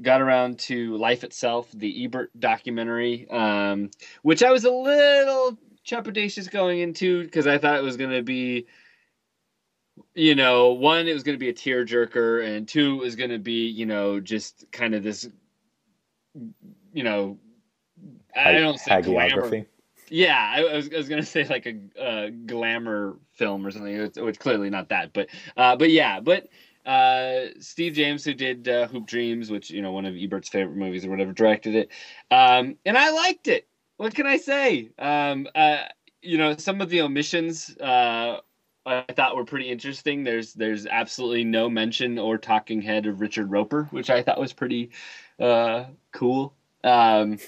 [0.00, 3.90] got around to life itself the ebert documentary um,
[4.22, 8.22] which i was a little trepidatious going into because i thought it was going to
[8.22, 8.66] be
[10.14, 13.30] you know, one, it was going to be a tearjerker, and two, it was going
[13.30, 15.28] to be, you know, just kind of this,
[16.92, 17.38] you know,
[18.36, 19.66] I don't say glamour.
[20.10, 23.70] Yeah, I, I was, I was going to say like a, uh glamour film or
[23.70, 23.94] something.
[23.94, 26.48] It's, it's clearly not that, but, uh, but yeah, but
[26.88, 30.76] uh, Steve James, who did uh, Hoop Dreams, which you know, one of Ebert's favorite
[30.76, 31.90] movies or whatever, directed it,
[32.30, 33.68] um, and I liked it.
[33.98, 34.88] What can I say?
[34.98, 35.84] Um, uh,
[36.22, 37.76] you know, some of the omissions.
[37.76, 38.38] Uh,
[38.86, 40.24] I thought were pretty interesting.
[40.24, 44.54] There's there's absolutely no mention or talking head of Richard Roeper, which I thought was
[44.54, 44.90] pretty
[45.40, 46.54] uh, cool.
[46.84, 47.38] Um,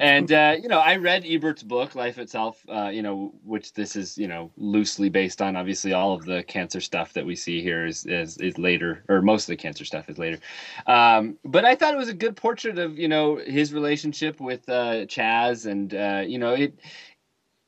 [0.00, 2.62] and uh, you know, I read Ebert's book, Life Itself.
[2.68, 5.56] Uh, you know, which this is you know loosely based on.
[5.56, 9.22] Obviously, all of the cancer stuff that we see here is is, is later, or
[9.22, 10.38] most of the cancer stuff is later.
[10.86, 14.68] Um, but I thought it was a good portrait of you know his relationship with
[14.68, 16.78] uh, Chaz, and uh, you know it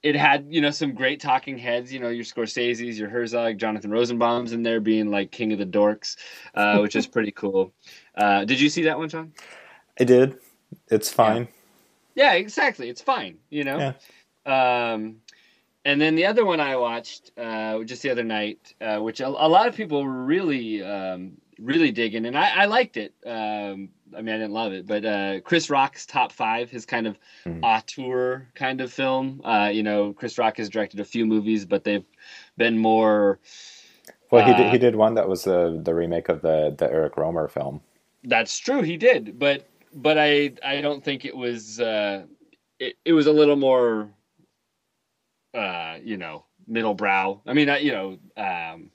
[0.03, 1.93] it had you know some great talking heads.
[1.93, 5.67] You know your Scorsese's, your Herzog, Jonathan Rosenbaum's in there being like king of the
[5.67, 6.17] dorks,
[6.55, 7.73] uh, which is pretty cool.
[8.14, 9.33] Uh, did you see that one, John?
[9.98, 10.38] I did.
[10.88, 11.48] It's fine.
[12.14, 12.88] Yeah, exactly.
[12.88, 13.38] It's fine.
[13.51, 13.94] You know.
[14.44, 15.16] Um,
[15.85, 19.27] and then the other one I watched uh, just the other night, uh, which a,
[19.27, 23.14] a lot of people were really um, really digging, and I, I liked it.
[23.27, 27.07] Um, I mean, I didn't love it, but uh, Chris Rock's top five, his kind
[27.07, 27.61] of Mhm.
[27.62, 29.40] auteur kind of film.
[29.44, 32.05] Uh, you know, Chris Rock has directed a few movies, but they've
[32.57, 33.40] been more.
[34.31, 36.90] Well, he Uh, did, he did one that was the the remake of the the
[36.90, 37.81] Eric Rohmer film.
[38.24, 41.80] That's true, he did, but but I I don't think it was.
[41.80, 42.24] Uh,
[42.78, 44.11] it it was a little more.
[45.54, 47.42] Uh, you know, middle brow.
[47.46, 48.90] I mean, uh, you know, um,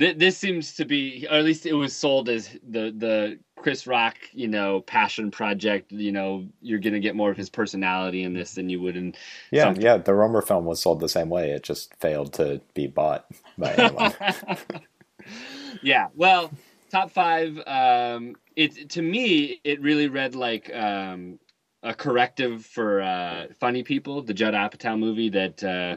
[0.00, 3.86] th- this seems to be, or at least it was sold as the the Chris
[3.86, 5.92] Rock, you know, passion project.
[5.92, 9.14] You know, you're gonna get more of his personality in this than you would in.
[9.52, 9.84] Yeah, Something.
[9.84, 9.98] yeah.
[9.98, 11.52] The Rohmer film was sold the same way.
[11.52, 14.12] It just failed to be bought by anyone.
[15.82, 16.08] yeah.
[16.16, 16.50] Well,
[16.92, 17.58] top five.
[17.66, 21.38] Um, it to me, it really read like um,
[21.82, 25.96] a corrective for uh, Funny People, the Judd Apatow movie that uh,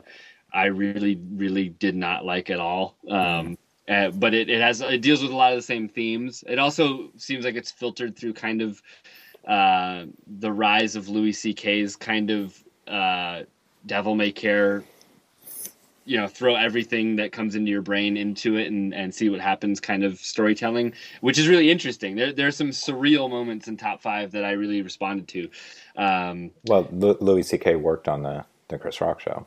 [0.53, 2.95] I really, really did not like at all.
[3.09, 6.43] Um, uh, but it, it has it deals with a lot of the same themes.
[6.47, 8.81] It also seems like it's filtered through kind of
[9.45, 10.05] uh,
[10.39, 13.41] the rise of Louis C.K.'s kind of uh,
[13.85, 14.83] devil may care
[16.05, 19.39] you know throw everything that comes into your brain into it and, and see what
[19.39, 23.75] happens kind of storytelling which is really interesting there, there are some surreal moments in
[23.75, 25.49] top five that i really responded to
[25.97, 27.75] um, well, Lu- Louis C.K.
[27.75, 29.45] worked on the the Chris Rock show.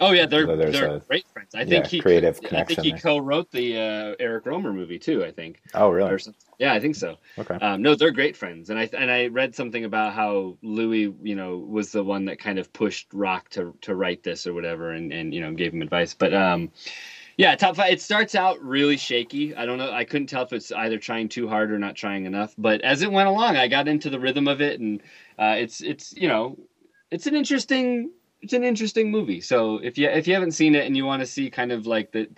[0.00, 2.80] Oh yeah they're, So they're a- great friends i think yeah, he creative i think
[2.80, 2.98] he there.
[2.98, 6.18] co-wrote the uh, eric rohmer movie too i think Oh, really?
[6.58, 7.54] yeah i think so Okay.
[7.60, 11.34] um, no, they're great friends, and I and I read something about how Louis, you
[11.34, 14.92] know, was the one that kind of pushed Rock to to write this or whatever,
[14.92, 16.14] and and you know gave him advice.
[16.14, 16.70] But um,
[17.36, 17.92] yeah, top five.
[17.92, 19.52] It starts out really shaky.
[19.56, 19.90] I don't know.
[19.90, 22.54] I couldn't tell if it's either trying too hard or not trying enough.
[22.56, 25.02] But as it went along, I got into the rhythm of it, and
[25.38, 26.56] uh, it's it's you know,
[27.10, 28.12] it's an interesting
[28.44, 29.40] it's an interesting movie.
[29.40, 31.86] So if you if you haven't seen it and you want to see kind of
[31.86, 32.28] like the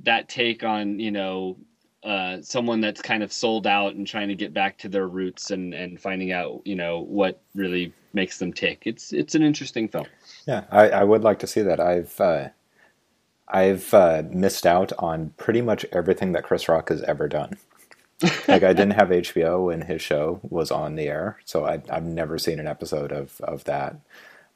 [0.00, 1.56] that take on you know
[2.02, 5.52] uh, someone that's kind of sold out and trying to get back to their roots
[5.52, 8.82] and, and finding out you know what really makes them tick.
[8.86, 10.06] It's it's an interesting film.
[10.48, 11.78] Yeah, I, I would like to see that.
[11.78, 12.48] I've uh,
[13.46, 17.56] I've uh, missed out on pretty much everything that Chris Rock has ever done.
[18.48, 22.04] like I didn't have HBO when his show was on the air, so I, I've
[22.04, 23.96] never seen an episode of of that.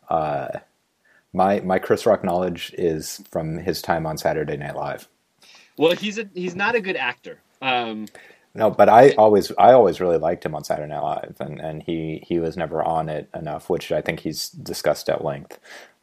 [0.08, 0.60] Uh,
[1.32, 5.08] my my Chris Rock knowledge is from his time on Saturday Night Live.
[5.76, 7.40] Well, he's a he's not a good actor.
[7.62, 8.08] Um,
[8.54, 11.82] No, but I always I always really liked him on Saturday Night Live, and, and
[11.82, 15.60] he, he was never on it enough, which I think he's discussed at length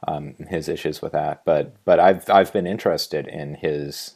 [0.07, 1.43] um, his issues with that.
[1.45, 4.15] But but I've I've been interested in his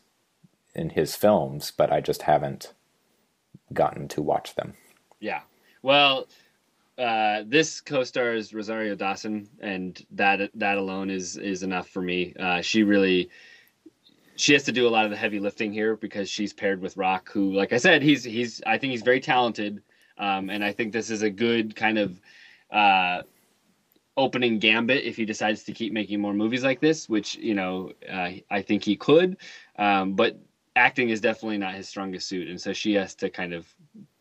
[0.76, 2.74] in his films, but I just haven't
[3.74, 4.76] gotten to watch them.
[5.20, 5.42] yeah.
[5.82, 6.28] Well,
[7.00, 12.34] uh, this co-stars Rosario Dawson, and that that alone is is enough for me.
[12.38, 13.30] Uh, she really
[14.36, 16.98] she has to do a lot of the heavy lifting here because she's paired with
[16.98, 19.82] Rock, who, like I said, he's he's I think he's very talented,
[20.18, 22.20] um, and I think this is a good kind of
[22.70, 23.22] uh,
[24.18, 27.92] opening gambit if he decides to keep making more movies like this, which you know
[28.12, 29.38] uh, I think he could,
[29.78, 30.38] um, but
[30.76, 33.74] acting is definitely not his strongest suit, and so she has to kind of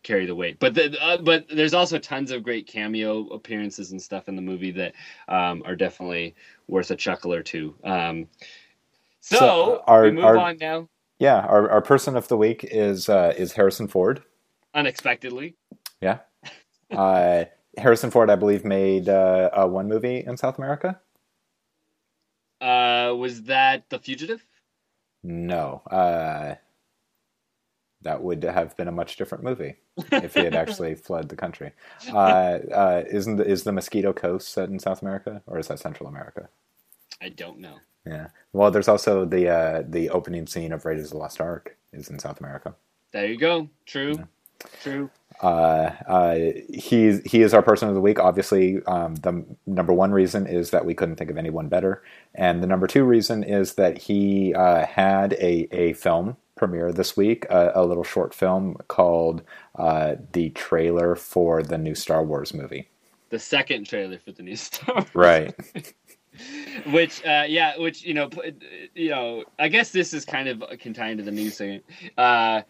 [0.02, 0.58] carry the weight.
[0.58, 4.42] But the, uh, but there's also tons of great cameo appearances and stuff in the
[4.42, 4.94] movie that
[5.28, 6.34] um, are definitely
[6.68, 7.74] worth a chuckle or two.
[7.84, 8.28] Um,
[9.20, 10.88] so, So, our- we move our- on now
[11.18, 14.22] Yeah, our, our person of the week is uh, is Harrison Ford.
[14.74, 15.56] unexpectedly.
[16.00, 16.18] Yeah,
[16.92, 17.44] uh,
[17.76, 21.00] Harrison Ford, I believe, made uh, uh, one movie in South America.
[22.60, 24.44] Uh, was that The Fugitive?
[25.24, 26.54] No, uh,
[28.02, 29.76] that would have been a much different movie
[30.12, 31.72] if he had actually fled the country.
[32.12, 35.78] Uh, uh, isn't the, is the Mosquito Coast set in South America or is that
[35.78, 36.48] Central America?
[37.20, 37.76] I don't know.
[38.06, 38.28] Yeah.
[38.52, 42.08] Well, there's also the uh, the opening scene of Raiders of the Lost Ark is
[42.08, 42.74] in South America.
[43.12, 43.68] There you go.
[43.86, 44.28] True.
[44.82, 45.10] True.
[45.40, 46.34] Uh, uh,
[46.68, 48.18] he he is our person of the week.
[48.18, 52.02] Obviously, um, the number one reason is that we couldn't think of anyone better,
[52.34, 57.16] and the number two reason is that he uh, had a a film premiere this
[57.16, 59.42] week, a, a little short film called
[59.76, 62.88] uh, the trailer for the new Star Wars movie.
[63.30, 65.06] The second trailer for the new Star Wars.
[65.14, 65.54] Right.
[66.86, 68.30] which uh yeah which you know
[68.94, 71.84] you know i guess this is kind of can tie into the news segment
[72.16, 72.62] uh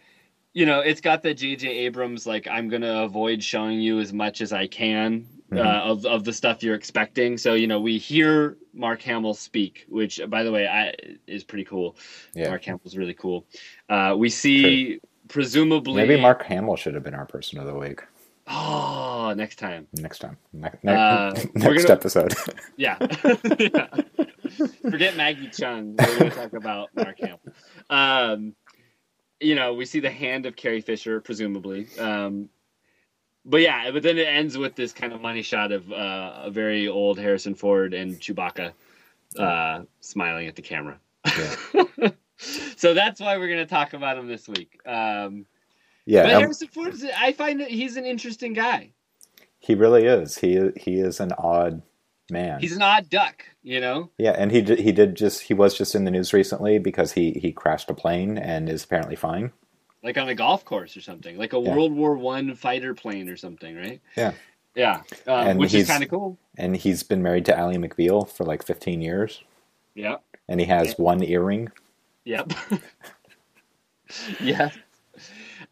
[0.55, 4.41] you know it's got the jj abrams like i'm gonna avoid showing you as much
[4.41, 5.91] as i can uh, Mhm.
[5.91, 10.21] of, of the stuff you're expecting so you know we hear mark hamill speak which
[10.29, 10.93] by the way i
[11.27, 11.97] is pretty cool
[12.35, 12.49] Yeah.
[12.51, 13.47] mark hamill's really cool
[13.89, 18.03] uh we see presumably Maybe Mark Hamill should have been our person of the week
[18.47, 20.37] oh next time next time.
[20.53, 22.35] Ne- Uh, ne- next gonna- episode.
[22.79, 22.97] Yeah.
[23.59, 23.89] Yeah.
[24.91, 25.97] Forget Maggie Cheung.
[25.99, 27.41] We're going to talk about Mark Hamill.
[27.91, 28.55] Um,
[29.41, 31.87] you know, we see the hand of Carrie Fisher, presumably.
[31.99, 32.49] Um,
[33.49, 36.51] but yeah, but then it ends with this kind of money shot of uh, a
[36.51, 38.73] very old Harrison Ford and Chewbacca
[39.39, 41.01] uh, smiling at the camera.
[42.77, 44.79] so that's why we're going to talk about him this week.
[44.87, 45.47] Um,
[46.05, 48.93] Yeah, but Harrison Ford, I find that he's an interesting guy.
[49.59, 50.39] he really is.
[50.39, 51.83] He he is an odd
[52.31, 52.61] man.
[52.61, 54.11] He's an odd duck, you know.
[54.19, 57.13] yeah, and he did, he did just he was just in the news recently because
[57.13, 59.53] he he crashed a plane and is apparently fine.
[60.03, 61.75] Like on a golf course or something, like a Yeah.
[61.75, 64.01] World War One fighter plane or something, right?
[64.17, 64.33] Yeah.
[64.75, 66.39] yeah, um, And which is kind of cool.
[66.57, 69.43] And he's been married to Ally McBeal for like 15 years,
[69.95, 70.17] Yeah,
[70.49, 71.69] and he has one earring.
[72.25, 72.53] yep,
[74.41, 74.71] yeah.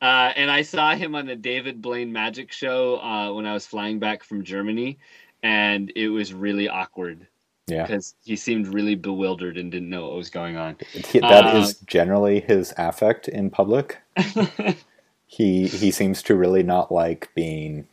[0.02, 3.66] Uh, and I saw him on the David Blaine Magic Show uh, when I was
[3.66, 4.98] flying back from Germany,
[5.42, 7.26] and it was really awkward
[7.66, 10.76] Yeah, because he seemed really bewildered and didn't know what was going on.
[10.92, 13.98] He- that is Uh, generally his affect in public.
[15.26, 17.88] he he seems to really not like being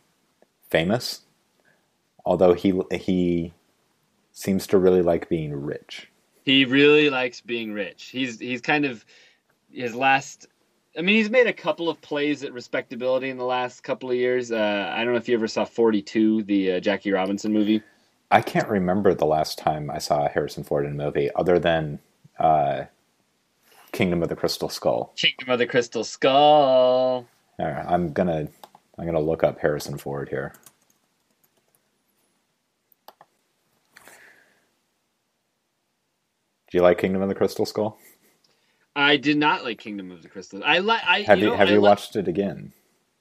[0.68, 1.22] famous,
[2.24, 3.52] although he he
[4.32, 6.08] seems to really like being rich.
[6.44, 8.10] He really likes being rich.
[8.12, 9.04] He's he's kind of
[9.72, 10.46] his last.
[10.96, 14.16] I mean, he's made a couple of plays at respectability in the last couple of
[14.16, 14.52] years.
[14.52, 17.82] Uh, I don't know if you ever saw Forty Two, the uh, Jackie Robinson movie.
[18.34, 22.00] I can't remember the last time I saw Harrison Ford in a movie other than
[22.36, 22.86] uh,
[23.92, 25.12] Kingdom of the Crystal Skull.
[25.16, 26.34] Kingdom of the Crystal Skull.
[26.34, 27.26] All
[27.60, 28.48] right, I'm gonna
[28.98, 30.52] I'm gonna look up Harrison Ford here.
[36.72, 38.00] Do you like Kingdom of the Crystal Skull?
[38.96, 40.60] I did not like Kingdom of the Crystal.
[40.64, 41.02] I like.
[41.06, 42.72] I Have you, know, have I you watched it again?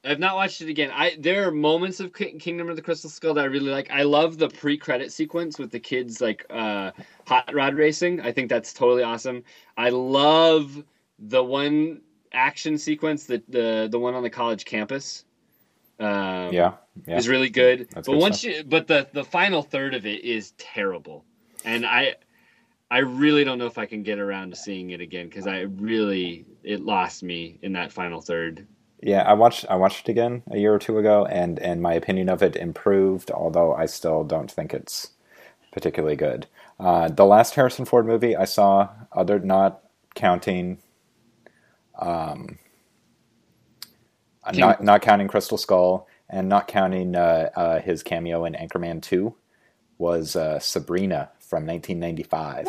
[0.06, 0.92] I've not watched it again.
[0.94, 3.90] I there are moments of Ki- Kingdom of the Crystal Skull that I really like.
[3.90, 6.92] I love the pre-credit sequence with the kids like uh,
[7.26, 8.20] hot rod racing.
[8.20, 9.44] I think that's totally awesome.
[9.78, 10.84] I love
[11.20, 12.02] the one
[12.34, 15.24] action sequence that the the one on the college campus.
[16.00, 16.74] Um, Yeah,
[17.06, 17.18] yeah.
[17.18, 17.88] is really good.
[17.92, 18.52] That's but good once stuff.
[18.52, 21.24] you, but the the final third of it is terrible,
[21.64, 22.16] and I
[22.92, 25.62] I really don't know if I can get around to seeing it again because I
[25.62, 28.68] really it lost me in that final third.
[29.06, 31.94] Yeah, I watched I watched it again a year or two ago, and and my
[31.94, 33.32] opinion of it improved.
[33.32, 35.12] Although I still don't think it's
[35.74, 36.48] particularly good.
[36.80, 39.82] Uh, the last Harrison Ford movie I saw, other not
[40.16, 40.78] counting,
[42.00, 42.60] um,
[44.52, 49.02] King- not not counting Crystal Skull, and not counting uh, uh, his cameo in Anchorman
[49.02, 49.36] Two,
[49.98, 52.68] was uh, Sabrina from 1995.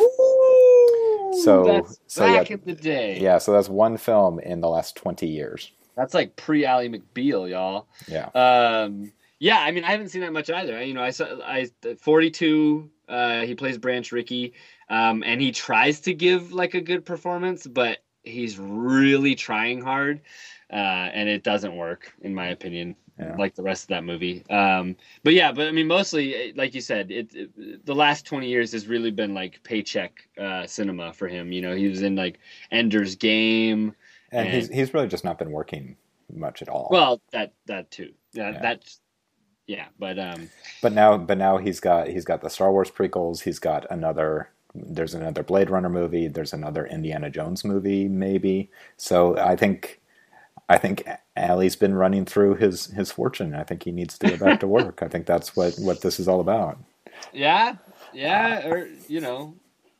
[1.43, 2.43] So- that's so yeah.
[2.49, 3.19] in the day.
[3.19, 5.71] Yeah, so that's one film in the last 20 years.
[5.95, 7.87] That's like pre Ally McBeal, y'all.
[8.07, 8.29] Yeah.
[8.35, 10.81] Um, yeah, I mean, I haven't seen that much either.
[10.83, 11.69] You know, I saw I
[11.99, 12.89] 42.
[13.07, 14.53] Uh, he plays Branch Rickey,
[14.89, 20.21] um, and he tries to give like a good performance, but he's really trying hard,
[20.71, 20.75] uh,
[21.13, 22.95] and it doesn't work, in my opinion.
[23.19, 23.35] Yeah.
[23.37, 26.75] Like the rest of that movie, um, but yeah, but I mean, mostly, eh, like
[26.75, 31.13] you said, it, it the last twenty years has really been like paycheck uh, cinema
[31.13, 31.53] for him.
[31.53, 32.39] You know, he was in like
[32.71, 33.95] Ender's Game,
[34.35, 35.97] And he's And- he's really just not been working
[36.33, 36.87] much at all.
[36.91, 38.13] well, that that too.
[38.33, 38.59] Yeah, Yeah.
[38.61, 38.99] that's
[39.67, 40.49] yeah, but um,
[40.81, 43.41] but now but now he's got he's got the Star Wars prequels.
[43.41, 44.49] He's got another.
[44.75, 46.27] There's another Blade Runner movie.
[46.27, 48.69] There's another Indiana Jones movie, maybe.
[48.97, 50.01] So I think
[50.67, 51.07] I think
[51.37, 53.55] Allie's been running through his his fortune.
[53.55, 55.01] I think he needs to go back to work.
[55.01, 56.77] I think that's what what this is all about.
[57.33, 57.75] yeah,
[58.13, 59.55] yeah, or you know,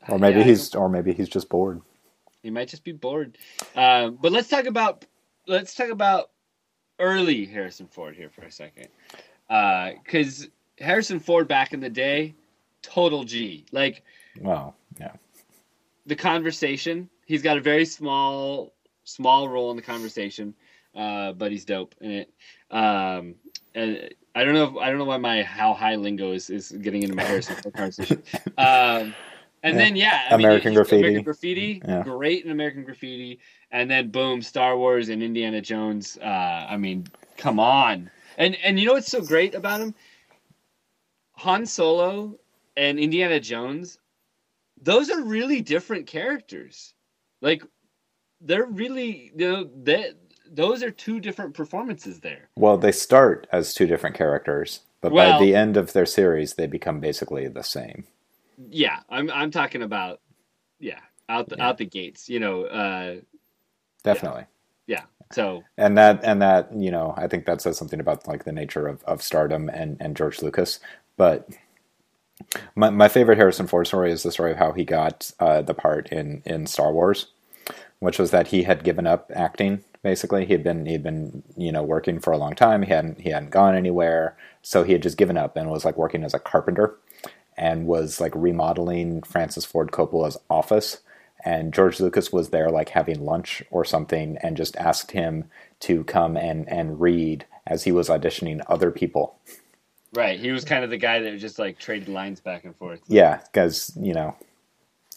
[0.10, 1.82] Or maybe yeah, he's or maybe he's just bored.
[2.46, 3.38] He might just be bored.
[3.76, 5.06] Um, but let's talk about
[5.48, 6.30] let's talk about
[7.00, 8.88] early Harrison Ford here for a second,
[9.48, 10.48] because
[10.80, 12.36] Harrison Ford back in the day,
[12.82, 13.66] total G.
[13.72, 14.04] Like
[14.40, 15.14] Well, yeah.
[16.06, 18.74] the conversation, he's got a very small
[19.04, 20.54] small role in the conversation,
[20.96, 22.34] uh, but he's dope in it.
[22.72, 23.36] Um,
[23.74, 24.66] and I don't know.
[24.66, 27.56] If, I don't know why my how high lingo is, is getting into my Harrison
[27.56, 28.22] Ford conversation.
[28.58, 29.14] Um,
[29.66, 31.00] and then yeah, I American he's- Graffiti.
[31.02, 32.04] American Graffiti, Yeah.
[32.04, 33.40] great in American Graffiti,
[33.72, 36.18] and then boom, Star Wars and Indiana Jones.
[36.22, 37.08] Uh, I mean,
[37.38, 38.10] come on.
[38.38, 39.94] And and you know what's so great about him?
[41.34, 42.38] Han Solo
[42.78, 43.98] and Indiana Jones,
[44.82, 46.94] those are really different characters.
[47.42, 47.64] Like
[48.42, 50.16] they're really you know that
[50.50, 52.50] those are two different performances there.
[52.56, 56.54] Well, they start as two different characters, but Well- by the end of their series,
[56.54, 58.06] they become basically the same.
[58.58, 60.22] Yeah, I'm I'm talking about
[60.80, 61.00] yeah,
[61.30, 61.66] out the Yeah.
[61.66, 63.16] out the gates, you know, uh
[64.04, 64.46] Definitely.
[64.88, 65.04] yeah.
[65.32, 68.54] So and that and that you know i think that says something about like the
[68.54, 70.80] nature of, of stardom and, and george lucas
[71.18, 71.50] but
[72.76, 75.74] my, my favorite harrison ford story is the story of how he got uh, the
[75.74, 77.28] part in in star wars
[78.00, 79.84] which was that he had given up acting.
[80.04, 82.84] Basically, he had been he'd been you know working for a long time.
[82.84, 85.98] He hadn't he hadn't gone anywhere, so he had just given up and was like
[85.98, 86.98] working as a carpenter,
[87.58, 91.00] and was like remodeling Francis Ford Coppola's office.
[91.44, 95.46] And George Lucas was there like having lunch or something, and just asked him
[95.82, 99.38] to come and and read as he was auditioning other people.
[100.14, 100.40] Right.
[100.40, 103.02] He was kind of the guy that just like traded lines back and forth.
[103.08, 104.36] Yeah, because you know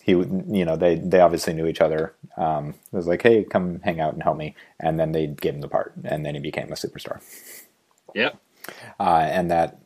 [0.09, 2.14] he you know they they obviously knew each other.
[2.36, 5.55] Um, it was like, hey, come hang out and help me, and then they gave
[5.55, 7.20] him the part, and then he became a superstar.
[8.14, 8.39] Yep.
[8.99, 9.78] Uh, and that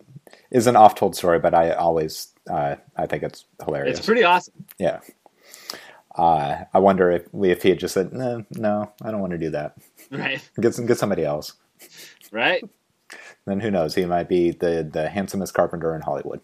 [0.52, 3.98] is an oft-told story, but I always uh, I think it's hilarious.
[3.98, 4.64] It's pretty awesome.
[4.78, 5.00] yeah.
[6.14, 9.38] Uh, I wonder if if he had just said, no, no, I don't want to
[9.38, 9.76] do that.
[10.10, 10.46] Right.
[10.60, 11.54] Get some, get somebody else.
[12.30, 12.62] Right.
[13.46, 13.94] Then who knows?
[13.94, 16.40] He might be the the handsomest carpenter in Hollywood.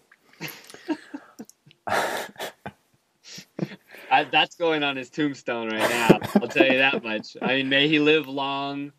[4.11, 6.19] I, that's going on his tombstone right now.
[6.41, 7.37] I'll tell you that much.
[7.41, 8.91] I mean, may he live long,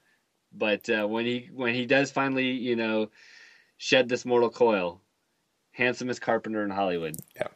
[0.52, 3.10] but uh, when he when he does finally, you know,
[3.80, 5.00] shed this mortal coil,
[5.72, 7.16] handsomest carpenter in Hollywood.
[7.34, 7.46] Yeah.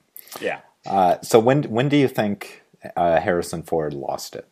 [0.40, 0.60] Yeah.
[0.86, 2.62] Uh, so when when do you think
[2.96, 4.48] uh, Harrison Ford lost it?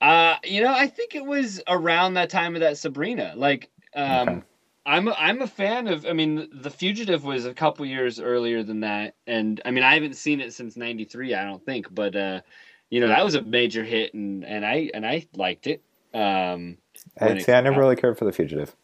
[0.00, 3.34] Uh, you know, I think it was around that time of that Sabrina.
[3.36, 4.42] Like, um, Okay.
[4.86, 6.06] I'm a, I'm a fan of.
[6.06, 9.92] I mean, The Fugitive was a couple years earlier than that, and I mean, I
[9.92, 11.34] haven't seen it since '93.
[11.34, 12.40] I don't think, but uh,
[12.88, 15.82] you know, that was a major hit, and and I and I liked it.
[16.14, 16.78] Um,
[17.20, 17.80] I, see, I never out.
[17.80, 18.74] really cared for The Fugitive.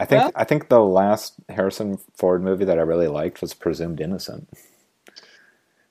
[0.00, 3.54] I think Well- I think the last Harrison Ford movie that I really liked was
[3.54, 4.48] Presumed Innocent.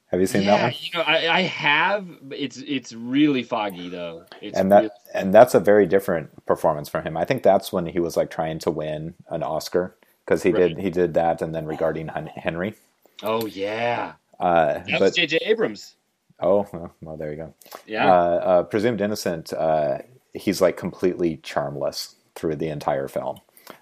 [0.08, 0.74] Have you seen yeah, that one?
[0.80, 2.08] you know, I, I have.
[2.32, 4.26] It's it's really foggy though.
[4.42, 7.16] It's and that really- and that's a very different performance from him.
[7.16, 9.96] I think that's when he was like trying to win an Oscar
[10.26, 10.70] because he Right.
[10.70, 12.74] did he did that and then regarding Henry.
[13.22, 15.38] oh yeah, Uh, that was J.J.
[15.46, 15.94] Abrams.
[16.40, 17.54] oh well, well, there you go.
[17.86, 19.54] Yeah, Uh, uh, Presumed Innocent.
[19.54, 20.00] Uh,
[20.34, 23.40] he's like completely charmless through the entire film.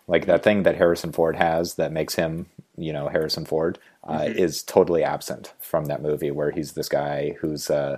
[0.07, 2.47] Like that thing that Harrison Ford has that makes him,
[2.77, 4.33] you know, Harrison Ford, uh, Mm-hmm.
[4.35, 6.31] is totally absent from that movie.
[6.31, 7.97] Where he's this guy who's uh,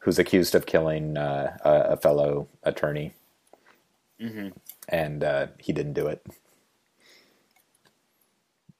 [0.00, 3.14] who's accused of killing uh, a, a fellow attorney,
[4.20, 4.54] Mhm.
[4.88, 6.26] and uh, he didn't do it.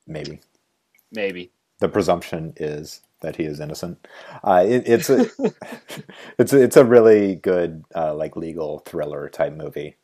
[0.06, 0.40] Maybe
[1.12, 1.52] maybe.
[1.80, 4.06] the presumption is that he is innocent.
[4.44, 5.26] Uh, it, it's a
[6.38, 9.96] it's a, it's a really good uh, like legal thriller type movie.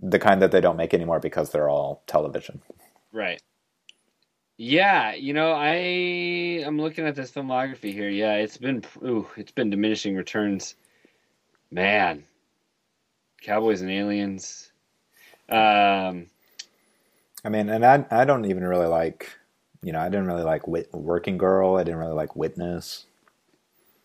[0.00, 2.60] The kind that they don't make anymore because they're all television.
[3.12, 3.42] Right.
[4.56, 8.08] Yeah, you know, I I'm looking at this filmography here.
[8.08, 10.74] Yeah, it's been ooh, it's been diminishing returns.
[11.70, 12.24] Man.
[13.42, 14.72] Cowboys and Aliens.
[15.48, 16.26] Um
[17.44, 19.30] I mean, and I I don't even really like,
[19.82, 21.76] you know, I didn't really like Wit- Working Girl.
[21.76, 23.06] I didn't really like Witness.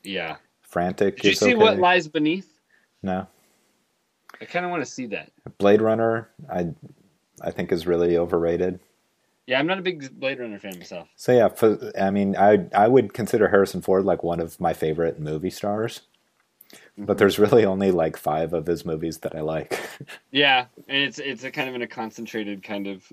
[0.04, 0.38] yeah.
[0.62, 1.18] Frantic.
[1.18, 1.56] Did you see okay.
[1.56, 2.60] what lies beneath?
[3.04, 3.28] No,
[4.44, 5.32] I kind of want to see that.
[5.58, 6.30] Blade Runner.
[6.52, 6.74] I
[7.41, 8.80] I think is really overrated.
[9.48, 11.08] Yeah, I'm not a big Blade Runner fan myself.
[11.16, 14.74] So yeah, for, I mean, I I would consider Harrison Ford like one of my
[14.74, 16.02] favorite movie stars,
[16.98, 17.18] but mm-hmm.
[17.18, 19.80] there's really only like five of his movies that I like.
[20.32, 23.10] Yeah, and it's it's a kind of in a concentrated kind of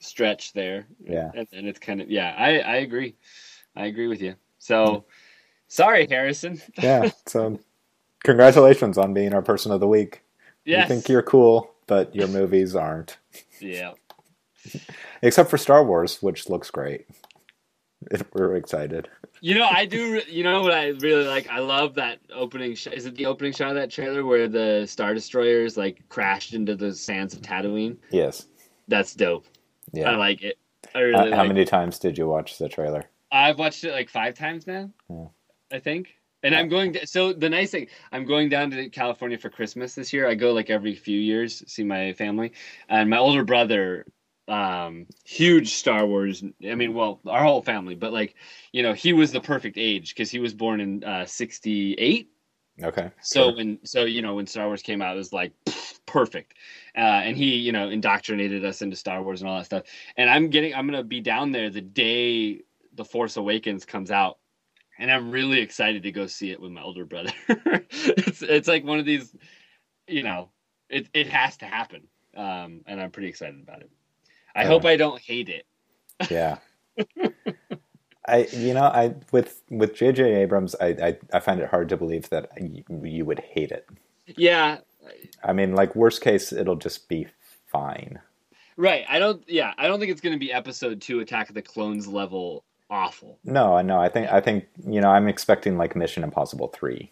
[0.00, 0.86] stretch there.
[1.04, 1.30] Yeah.
[1.34, 2.34] and, and it's kind of yeah.
[2.36, 3.14] I I agree,
[3.76, 4.34] I agree with you.
[4.58, 5.04] So,
[5.68, 6.60] sorry, Harrison.
[6.78, 7.60] yeah, so
[8.24, 10.22] congratulations on being our person of the week.
[10.66, 10.88] Yes.
[10.88, 13.16] You think you're cool, but your movies aren't,
[13.60, 13.92] Yeah.
[15.22, 17.06] except for Star Wars, which looks great.
[18.34, 19.08] We're excited.
[19.40, 20.20] You know, I do.
[20.28, 21.48] You know what I really like?
[21.48, 22.74] I love that opening.
[22.74, 26.52] Sh- is it the opening shot of that trailer where the Star Destroyers like crashed
[26.54, 27.96] into the sands of Tatooine?
[28.10, 28.46] Yes.
[28.88, 29.46] That's dope.
[29.92, 30.10] Yeah.
[30.10, 30.58] I like it.
[30.94, 33.04] I How- really how like many times did you watch the trailer?
[33.32, 34.90] I've watched it like five times now.
[35.10, 35.26] Yeah.
[35.72, 36.15] I think.
[36.46, 39.96] And I'm going to, so the nice thing, I'm going down to California for Christmas
[39.96, 40.28] this year.
[40.28, 42.52] I go like every few years, see my family.
[42.88, 44.06] And my older brother,
[44.46, 46.44] um, huge Star Wars.
[46.64, 48.36] I mean, well, our whole family, but like,
[48.70, 52.30] you know, he was the perfect age because he was born in uh, 68.
[52.80, 53.10] Okay.
[53.22, 53.56] So sure.
[53.56, 56.52] when so you know when Star Wars came out, it was like pff, perfect,
[56.94, 59.84] uh, and he you know indoctrinated us into Star Wars and all that stuff.
[60.18, 62.60] And I'm getting I'm gonna be down there the day
[62.94, 64.38] the Force Awakens comes out,
[64.98, 67.32] and I'm really excited to go see it with my older brother.
[67.48, 69.34] it's it's like one of these,
[70.08, 70.50] you know,
[70.88, 72.02] it it has to happen,
[72.36, 73.90] um, and I'm pretty excited about it.
[74.54, 74.68] I Yeah.
[74.68, 75.66] hope I don't hate it.
[76.30, 76.56] Yeah.
[78.28, 80.34] I you know I with with J.J.
[80.42, 83.86] Abrams I, I I find it hard to believe that you, you would hate it.
[84.36, 84.78] Yeah,
[85.44, 87.26] I mean, like worst case, it'll just be
[87.66, 88.18] fine.
[88.76, 89.04] right.
[89.08, 89.42] I don't.
[89.48, 93.38] Yeah, I don't think it's gonna be Episode Two Attack of the Clones level awful.
[93.44, 97.10] No, no, I think I think you know I'm expecting like Mission Impossible three.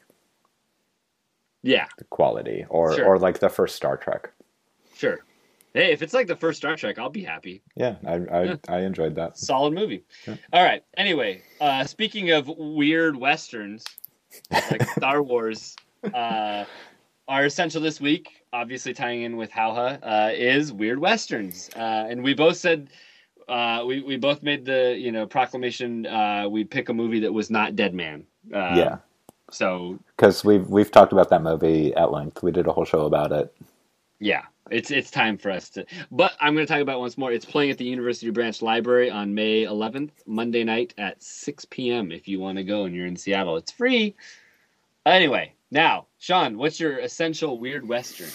[1.63, 3.07] Yeah, quality, or Sure.
[3.07, 4.31] or like the first Star Trek.
[4.95, 5.21] sure.
[5.73, 7.61] Hey, if it's like the first Star Trek, I'll be happy.
[7.75, 8.57] Yeah, I I, Yeah.
[8.69, 9.37] I enjoyed that.
[9.39, 10.05] Solid movie.
[10.27, 10.37] Yeah.
[10.53, 10.85] All right.
[10.97, 13.85] Anyway, uh, speaking of weird westerns,
[14.53, 15.75] like Star Wars,
[16.13, 16.65] uh,
[17.27, 22.23] our essential this week, obviously tying in with Jauja, uh, is weird westerns, uh, and
[22.23, 22.89] we both said.
[23.49, 27.33] Uh, we, we both made the you know proclamation uh, we'd pick a movie that
[27.33, 28.25] was not Dead Man.
[28.53, 28.97] Uh, yeah,
[29.51, 32.43] So because we've we've talked about that movie at length.
[32.43, 33.55] We did a whole show about it.
[34.19, 35.85] Yeah, it's it's time for us to.
[36.11, 37.33] But I'm going to talk about it once more.
[37.33, 42.13] It's playing at the University Branch Library on May 11th, Monday night at 6 p.m.
[42.13, 44.15] If you want to go and you're in Seattle, it's free.
[45.05, 48.31] Anyway, now Sean, what's your essential weird western?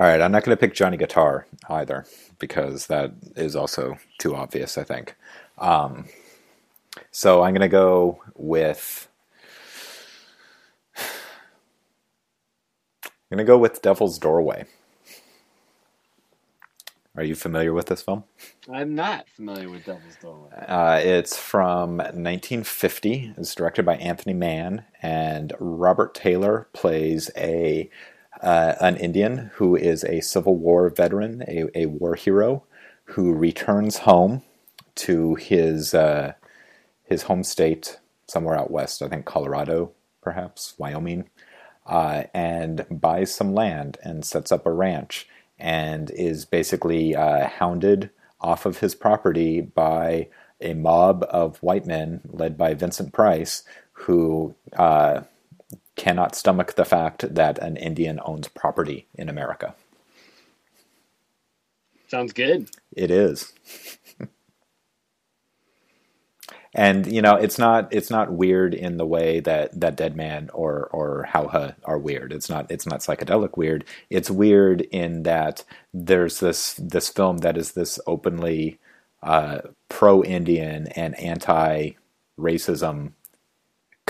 [0.00, 2.06] All right, I'm not going to pick Johnny Guitar either
[2.38, 4.78] because that is also too obvious.
[4.78, 5.14] I think.
[5.58, 6.06] Um,
[7.10, 9.08] so I'm going to go with.
[10.96, 11.04] I'm
[13.30, 14.64] going to go with Devil's Doorway.
[17.14, 18.24] Are you familiar with this film?
[18.72, 20.50] I'm not familiar with Devil's Doorway.
[20.66, 23.34] Uh, it's from 1950.
[23.36, 27.90] It's directed by Anthony Mann, and Robert Taylor plays a
[28.42, 32.64] uh, an Indian who is a Civil War veteran, a, a war hero,
[33.04, 34.42] who returns home
[34.96, 36.34] to his uh,
[37.04, 39.02] his home state somewhere out west.
[39.02, 41.28] I think Colorado, perhaps Wyoming,
[41.86, 45.26] uh, and buys some land and sets up a ranch
[45.58, 48.10] and is basically uh, hounded
[48.40, 50.28] off of his property by
[50.60, 55.22] a mob of white men led by Vincent Price, who uh,
[56.00, 59.74] cannot stomach the fact that an Indian owns property in America.
[62.08, 62.70] Sounds good.
[62.96, 63.52] It is.
[66.74, 70.48] and you know, it's not it's not weird in the way that that Dead Man
[70.54, 72.32] or or Jauja are weird.
[72.32, 73.84] It's not it's not psychedelic weird.
[74.08, 78.78] It's weird in that there's this this film that is this openly
[79.22, 79.58] uh,
[79.90, 81.90] pro Indian and anti
[82.38, 83.12] racism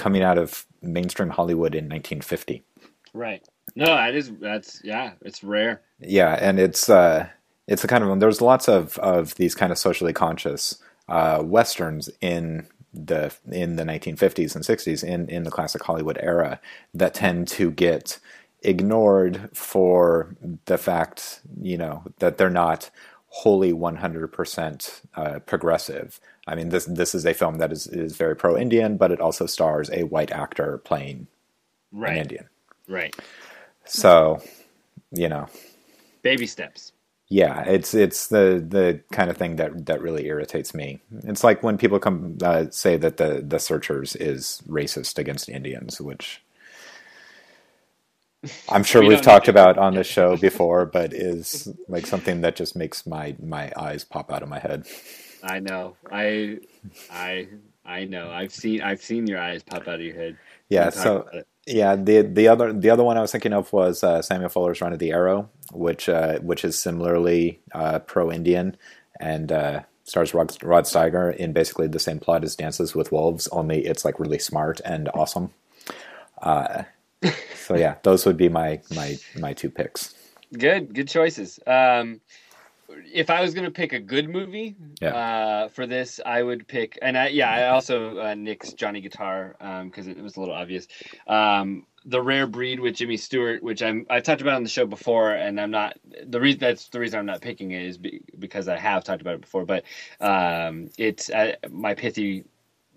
[0.00, 2.64] coming out of mainstream Hollywood in 1950.
[3.12, 3.46] Right.
[3.76, 5.82] No, that is that's yeah, it's rare.
[6.00, 7.28] Yeah, and it's uh,
[7.68, 12.08] it's a kind of there's lots of of these kind of socially conscious uh, westerns
[12.20, 16.60] in the in the 1950s and 60s in in the classic Hollywood era
[16.94, 18.18] that tend to get
[18.62, 20.34] ignored for
[20.64, 22.90] the fact you know that they're not
[23.28, 26.20] wholly 100% uh, progressive.
[26.50, 29.20] I mean this this is a film that is is very pro Indian, but it
[29.20, 31.28] also stars a white actor playing
[31.92, 32.48] an Indian.
[32.88, 33.14] Right.
[33.84, 34.42] So,
[35.12, 35.48] you know,
[36.22, 36.92] Baby steps.
[37.28, 41.00] yeah, it's it's the the kind of thing that that really irritates me.
[41.24, 46.00] It's like when people come uh, say that the the Searchers is racist against Indians,
[46.00, 46.42] which
[48.68, 52.56] I'm sure We have talked about on the show before, but is like something that
[52.56, 54.86] just makes my my eyes pop out of my head.
[55.42, 55.96] I know.
[56.10, 56.58] I
[57.10, 57.48] I
[57.84, 58.30] I know.
[58.30, 60.36] I've seen I've seen your eyes pop out of your head.
[60.68, 61.28] Yeah, so
[61.66, 64.80] yeah, the the other the other one I was thinking of was uh, Samuel Fuller's
[64.80, 68.76] Run of the Arrow, which uh, which is similarly uh, pro Indian
[69.18, 73.48] and uh, stars Rod, Rod Steiger in basically the same plot as Dances with Wolves,
[73.48, 75.52] only it's like really smart and awesome.
[76.42, 76.84] Uh,
[77.54, 80.14] so yeah, those would be my my my two picks.
[80.52, 81.60] Good, good choices.
[81.66, 82.20] Um,
[83.12, 85.14] if I was gonna pick a good movie Yeah.
[85.14, 89.56] uh, for this, I would pick, and I yeah, I also uh, nixed Johnny Guitar
[89.84, 90.86] because it was a little obvious.
[91.26, 94.86] Um, the Rare Breed with Jimmy Stewart, which I'm I talked about on the show
[94.86, 98.22] before, and I'm not the reason that's the reason I'm not picking it is be,
[98.38, 99.84] because I have talked about it before, but
[100.20, 102.44] um, it's uh, my pithy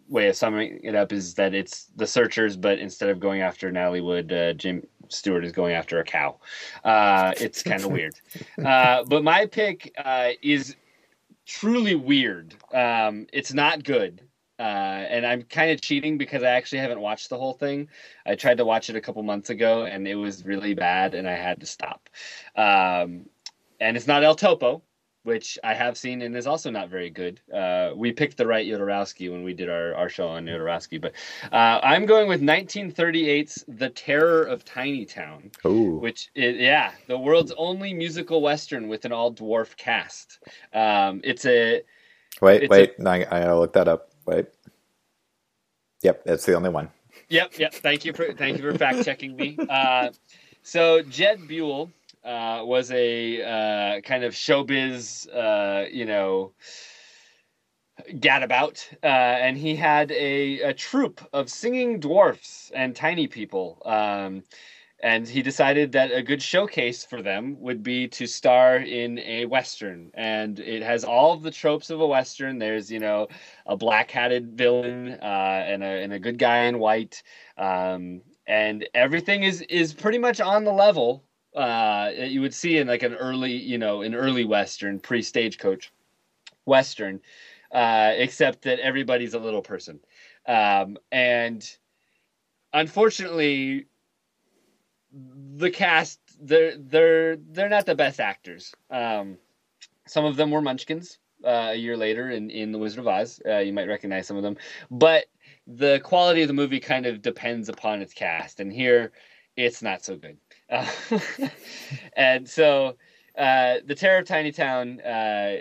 [0.09, 3.71] way of summing it up is that it's the searchers, but instead of going after
[3.71, 6.39] Natalie Wood, uh, Jim Stewart is going after a cow.
[6.83, 8.15] Uh, it's kind of weird.
[8.63, 10.75] Uh, but my pick uh, is
[11.45, 12.55] truly weird.
[12.73, 14.21] Um, it's not good.
[14.59, 14.61] Uh,
[15.09, 17.89] and I'm kind of cheating because I actually haven't watched the whole thing.
[18.25, 21.27] I tried to watch it a couple months ago and it was really bad and
[21.27, 22.07] I had to stop.
[22.55, 23.25] Um,
[23.79, 24.83] and it's not El Topo,
[25.23, 27.39] which I have seen and is also not very good.
[27.53, 31.13] Uh, we picked the right Jodorowsky when we did our, our show on Jodorowsky, but
[31.51, 37.17] uh, I'm going with 1938's The Terror of Tiny Town, Ooh, which is, yeah, the
[37.17, 40.39] world's only musical western with an all dwarf cast.
[40.73, 41.81] Um, it's a
[42.41, 44.09] wait, it's wait, I, I gotta look that up.
[44.25, 44.47] Wait,
[46.01, 46.89] yep, that's the only one.
[47.29, 47.73] Yep, yep.
[47.73, 49.57] Thank you for thank you for fact checking me.
[49.69, 50.09] Uh,
[50.61, 51.91] so Jed Buell
[52.23, 56.53] uh, was a uh, kind of showbiz, uh, you know,
[58.13, 63.81] gadabout, uh, and he had a, a troupe of singing dwarfs and tiny people.
[63.85, 64.43] Um,
[65.03, 69.45] and he decided that a good showcase for them would be to star in a
[69.45, 73.27] western and it has all of the tropes of a western there's you know
[73.65, 77.21] a black-hatted villain uh, and, a, and a good guy in white
[77.57, 81.23] um, and everything is is pretty much on the level
[81.55, 85.91] uh, you would see in like an early you know an early western pre-stagecoach
[86.65, 87.19] western
[87.71, 89.99] uh, except that everybody's a little person
[90.47, 91.77] um, and
[92.73, 93.85] unfortunately
[95.55, 98.73] the cast they're they're they're not the best actors.
[98.89, 99.37] Um,
[100.07, 103.41] some of them were Munchkins uh, a year later in in The Wizard of Oz.
[103.45, 104.57] Uh, you might recognize some of them,
[104.89, 105.25] but
[105.67, 109.11] the quality of the movie kind of depends upon its cast, and here
[109.55, 110.37] it's not so good.
[110.69, 110.87] Uh,
[112.17, 112.97] and so,
[113.37, 115.57] uh, the Terror of Tiny Town uh,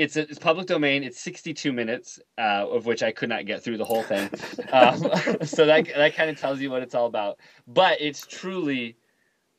[0.00, 1.04] it's it's public domain.
[1.04, 4.30] It's 62 minutes, uh, of which I could not get through the whole thing.
[4.72, 4.98] Um,
[5.42, 7.38] so that that kind of tells you what it's all about.
[7.66, 8.96] But it's truly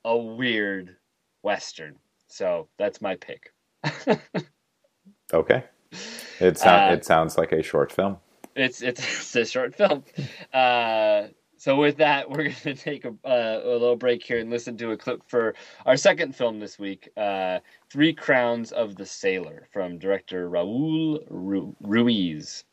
[0.05, 0.95] a weird
[1.41, 1.97] western.
[2.27, 3.51] So that's my pick.
[5.33, 5.63] Okay.
[6.39, 8.17] It sounds Uh, it sounds like a short film.
[8.55, 10.03] It's it's, it's a short film.
[11.61, 14.93] So with that, we're gonna take a, uh, a little break here and listen to
[14.93, 15.53] a clip for
[15.85, 17.59] our second film this week, uh,
[17.91, 22.65] Three Crowns of the Sailor, from director Raoul Ru- Ruiz.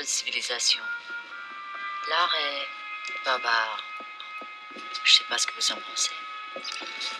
[0.00, 0.82] Il y a civilisation.
[2.08, 3.84] L'art est barbare.
[5.04, 6.10] Je sais pas ce que vous en pensez.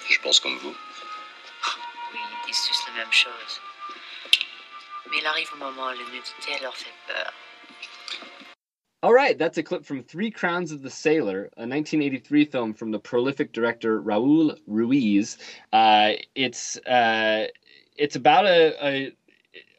[0.09, 0.71] Je pense comme vous.
[0.71, 3.61] Oui, ils disent tous la même chose.
[5.11, 7.35] Mais il arrive un moment où la nudité leur fait peur.
[9.03, 12.93] All right, that's a clip from Three Crowns of the Sailor, a 1983 film from
[12.93, 15.37] the prolific director Raoul Ruiz.
[15.75, 17.47] Uh, it's uh,
[17.99, 19.13] it's about a, a,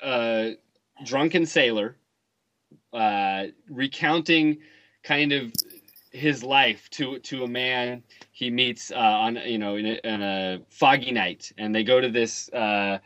[0.04, 0.58] a
[1.04, 1.96] drunken sailor
[2.94, 4.58] uh, recounting
[5.04, 5.54] kind of
[6.12, 10.22] his life to to a man he meets uh, on you know in a, in
[10.22, 13.00] a foggy night, and they go to this uh,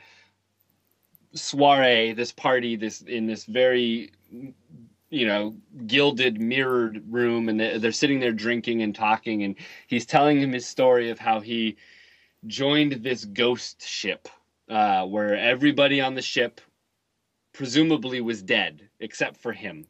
[1.33, 4.11] soiree, this party, this in this very
[5.09, 5.55] you know
[5.88, 7.49] gilded mirrored room.
[7.49, 9.43] And they- they're sitting there drinking and talking.
[9.43, 9.55] And
[9.88, 11.77] he's telling him his story of how he
[12.47, 14.27] joined this ghost ship
[14.69, 16.61] uh, where everybody on the ship
[17.53, 19.85] presumably was dead except for him.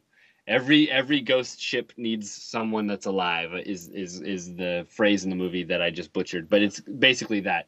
[0.46, 5.36] Every every ghost ship needs someone that's alive is is is the phrase in the
[5.36, 7.66] movie that i just butchered but it's basically that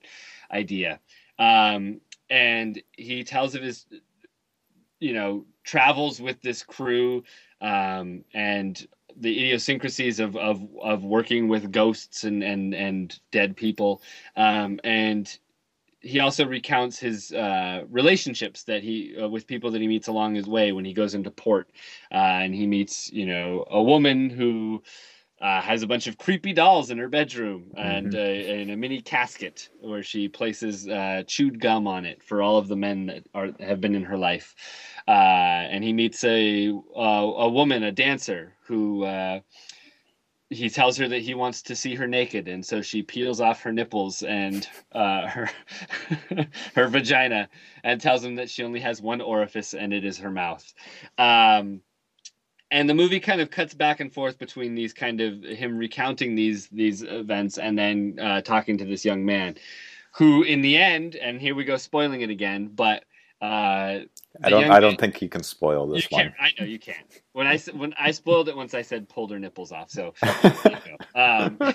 [0.53, 1.01] idea.
[1.39, 3.87] Um, and he tells of his
[5.01, 7.23] you know travels with this crew
[7.61, 8.87] um, and
[9.17, 14.03] the idiosyncrasies of, of of working with ghosts and and and dead people.
[14.37, 15.39] Um, and
[16.01, 20.35] he also recounts his uh, relationships that he uh, with people that he meets along
[20.35, 21.71] his way when he goes into port
[22.13, 24.83] uh, and he meets you know a woman who
[25.41, 28.15] uh, has a bunch of creepy dolls in her bedroom and Mhm.
[28.15, 32.57] a, and a mini casket where she places uh, chewed gum on it for all
[32.59, 34.55] of the men that are have been in her life.
[35.07, 35.11] Uh,
[35.71, 39.41] and he meets a uh, a woman, a dancer, who uh,
[40.51, 43.63] he tells her that he wants to see her naked, and so she peels off
[43.63, 45.51] her nipples and uh, her
[46.75, 47.49] her vagina,
[47.85, 50.73] and tells him that she only has one orifice, and it is her mouth.
[51.19, 51.83] Um,
[52.71, 56.35] and the movie kind of cuts back and forth between these kind of him recounting
[56.35, 59.57] these these events and then uh, talking to this young man,
[60.13, 63.05] who in the end, and here we go spoiling it again, but.
[63.41, 64.01] Uh,
[64.43, 64.71] I don't.
[64.71, 66.35] I don't think you can spoil you this one.
[66.41, 67.23] I know you can't.
[67.33, 69.91] When I when I spoiled it once, I said pulled her nipples off.
[69.91, 70.15] So
[70.45, 71.75] you um, uh,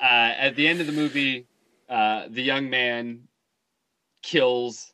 [0.00, 1.46] at the end of the movie,
[1.88, 3.22] uh, the young man
[4.22, 4.92] kills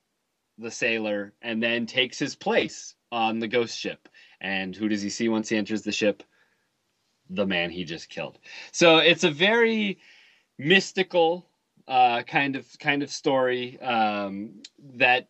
[0.59, 4.09] the sailor and then takes his place on the ghost ship.
[4.41, 6.23] And who does he see once he enters the ship?
[7.31, 8.39] The man he just killed.
[8.73, 9.99] So it's a very
[10.59, 11.47] mystical
[11.89, 14.63] uh, kind of kind of story um,
[14.97, 15.29] that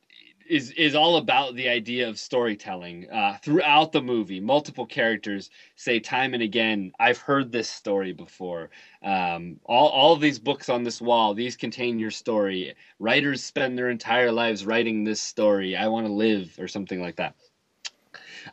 [0.53, 4.39] is is all about the idea of storytelling uh, throughout the movie.
[4.39, 8.69] Multiple characters say time and again, "I've heard this story before."
[9.03, 12.75] Um, all all these books on this wall, these contain your story.
[12.99, 15.75] Writers spend their entire lives writing this story.
[15.75, 17.35] I want to live, or something like that.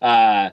[0.01, 0.51] Uh,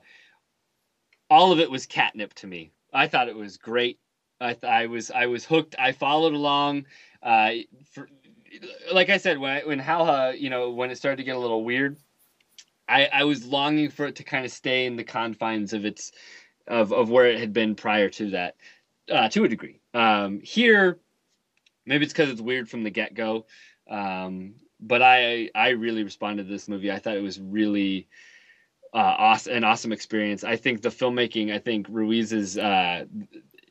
[1.30, 2.72] all of it was catnip to me.
[2.92, 4.00] I thought it was great.
[4.40, 5.76] I th- I was I was hooked.
[5.78, 6.86] I followed along.
[7.22, 7.50] Uh,
[7.92, 8.08] for,
[8.92, 11.40] like I said, when I, when Jauja, you know, when it started to get a
[11.40, 11.96] little weird,
[12.88, 16.12] I I was longing for it to kind of stay in the confines of its
[16.66, 18.56] of of where it had been prior to that,
[19.10, 19.80] uh, to a degree.
[19.94, 20.98] Um, here,
[21.84, 23.46] maybe it's because it's weird from the get go,
[23.88, 26.92] um, but I I really responded to this movie.
[26.92, 28.08] I thought it was really
[28.94, 30.44] uh, awesome, an awesome experience.
[30.44, 33.04] I think the filmmaking, I think Ruiz's, uh,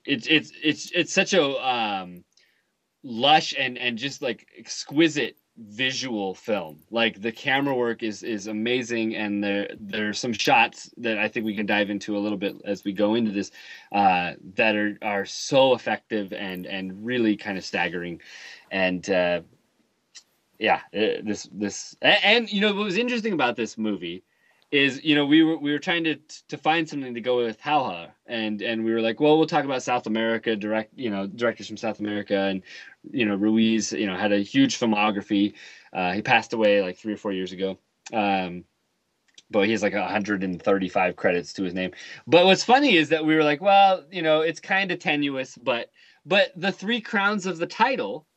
[0.05, 2.23] it's it's it's it's such a um,
[3.05, 6.79] lush and and just like exquisite visual film.
[6.89, 11.27] Like the camera work is is amazing, and there there are some shots that I
[11.29, 13.51] think we can dive into a little bit as we go into this
[13.91, 18.21] uh, that are are so effective and and really kind of staggering,
[18.71, 19.09] and.
[19.09, 19.41] Uh,
[20.57, 24.23] yeah, uh, this this and, and you know what was interesting about this movie
[24.75, 26.15] is you know we were we were trying to
[26.49, 28.09] to find something to go with Jauja.
[28.25, 31.67] And and we were like well we'll talk about South America direct you know directors
[31.67, 32.37] from South America.
[32.37, 32.61] And
[33.11, 35.53] you know Ruiz you know had a huge filmography.
[35.93, 37.77] Uh, he passed away like three or four years ago.
[38.11, 38.65] Um,
[39.51, 41.91] but he has like 135 credits to his name.
[42.25, 45.57] But what's funny is that we were like well you know it's kind of tenuous
[45.57, 45.89] but
[46.25, 48.27] but the three crowns of the title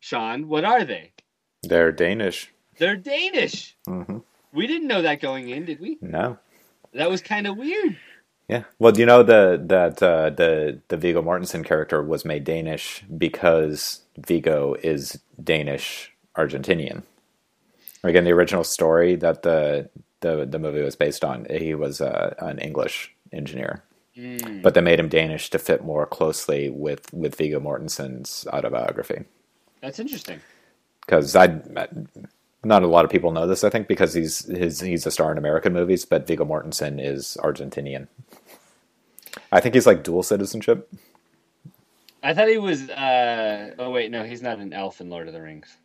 [0.00, 1.12] Sean what are they?
[1.64, 2.50] They're Danish.
[2.78, 3.76] they're Danish.
[3.86, 4.18] Hmm
[4.52, 6.38] we didn't know that going in did we No.
[6.94, 7.96] that was kind of weird
[8.48, 8.64] Yeah.
[8.78, 13.02] Well, do you know the that uh, the the Viggo Mortensen character was made Danish
[13.16, 17.02] because Viggo is Danish Argentinian.
[18.02, 19.88] Like in the original story that the
[20.20, 23.84] the the movie was based on, he was uh, an English engineer,
[24.62, 29.24] but they made him Danish to fit more closely with with Viggo Mortensen's autobiography.
[29.80, 30.40] That's interesting.
[31.06, 31.46] Because I.
[32.64, 35.32] Not a lot of people know this, I think, because he's his he's a star
[35.32, 38.06] in American movies, but Viggo Mortensen is Argentinian.
[39.50, 40.90] I think he's like dual citizenship.
[42.22, 42.88] I thought he was.
[42.88, 45.76] uh Oh wait, no, he's not an elf in Lord of the Rings.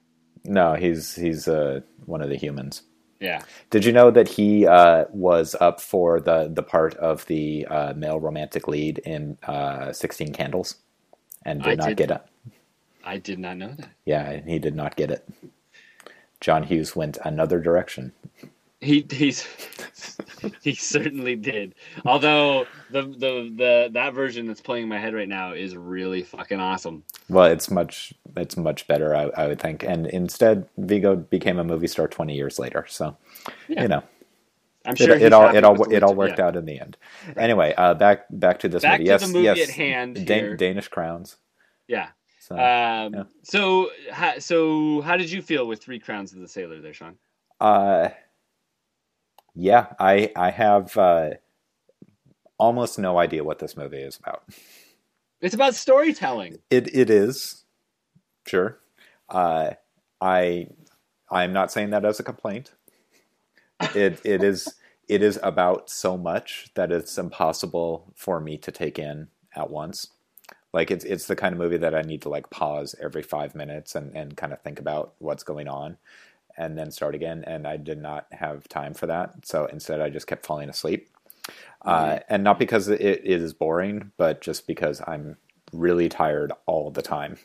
[0.43, 2.83] No, he's he's uh, one of the humans.
[3.19, 3.41] Yeah.
[3.71, 7.93] Did you know that he uh, was up for the the part of the uh,
[7.95, 10.75] male romantic lead in uh, Sixteen Candles,
[11.43, 12.21] and did I not did- get it?
[13.03, 13.89] I did not know that.
[14.05, 15.27] Yeah, he did not get it.
[16.41, 18.11] John Hughes went another direction.
[18.79, 19.41] He he's
[20.61, 21.73] he certainly did.
[22.05, 26.21] Although the the the that version that's playing in my head right now is really
[26.21, 27.03] fucking awesome.
[27.27, 29.83] Well, it's much it's much better, I, I would think.
[29.83, 32.85] And instead, Viggo became a movie star twenty years later.
[32.87, 33.17] So,
[33.67, 33.81] Yeah.
[33.81, 34.03] you know,
[34.85, 36.45] I'm it, sure it he's all it all it all worked yeah.
[36.45, 36.97] out in the end.
[37.35, 39.05] Anyway, uh, back back to this Back movie.
[39.05, 41.37] to yes, movie yes, at hand Dan- Danish crowns.
[41.87, 42.09] Yeah.
[42.47, 43.23] So, Um, yeah.
[43.43, 47.15] So how, so how did you feel with Three Crowns of the Sailor there, Sean?
[47.59, 48.09] Uh,
[49.53, 51.31] yeah, I I have uh,
[52.57, 54.43] almost no idea what this movie is about.
[55.41, 56.59] It's about storytelling.
[56.69, 57.65] It it is,
[58.45, 58.79] sure.
[59.27, 59.71] Uh,
[60.21, 60.67] I
[61.29, 62.71] I'm not saying that as a complaint.
[63.93, 64.73] It it is
[65.09, 70.11] it is about so much that it's impossible for me to take in at once.
[70.77, 73.55] Like it's it's the kind of movie that I need to like pause every five
[73.55, 75.97] minutes and, and kind of think about what's going on
[76.55, 77.43] and then start again.
[77.47, 79.31] And I did not have time for that.
[79.43, 81.09] So instead I just kept falling asleep.
[81.81, 85.37] uh, and not because it, it is boring, but just because I'm
[85.73, 87.37] really tired all the time.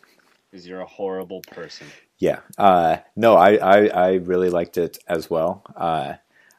[0.51, 1.87] Because you're a horrible person.
[2.19, 2.41] Yeah.
[2.59, 5.63] Uh, no, I, I, I really liked it as well.
[5.75, 6.17] Uh,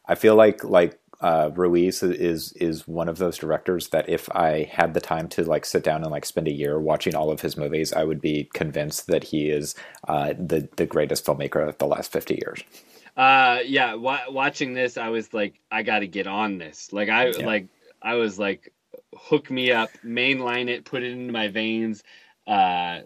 [0.07, 4.69] I feel like like uh, Ruiz is is one of those directors that if I
[4.71, 7.41] had the time to like sit down and like spend a year watching all of
[7.41, 9.75] his movies, I would be convinced that he is
[10.07, 12.63] uh, the the greatest filmmaker of the last fifty years.
[13.15, 13.95] Uh, yeah.
[13.95, 16.91] Wa- watching this, I was like, I got to get on this.
[16.93, 17.45] Like, I Yeah.
[17.45, 17.67] like,
[18.01, 18.73] I was like,
[19.15, 22.03] hook me up, mainline it, put it into my veins.
[22.47, 23.01] Uh,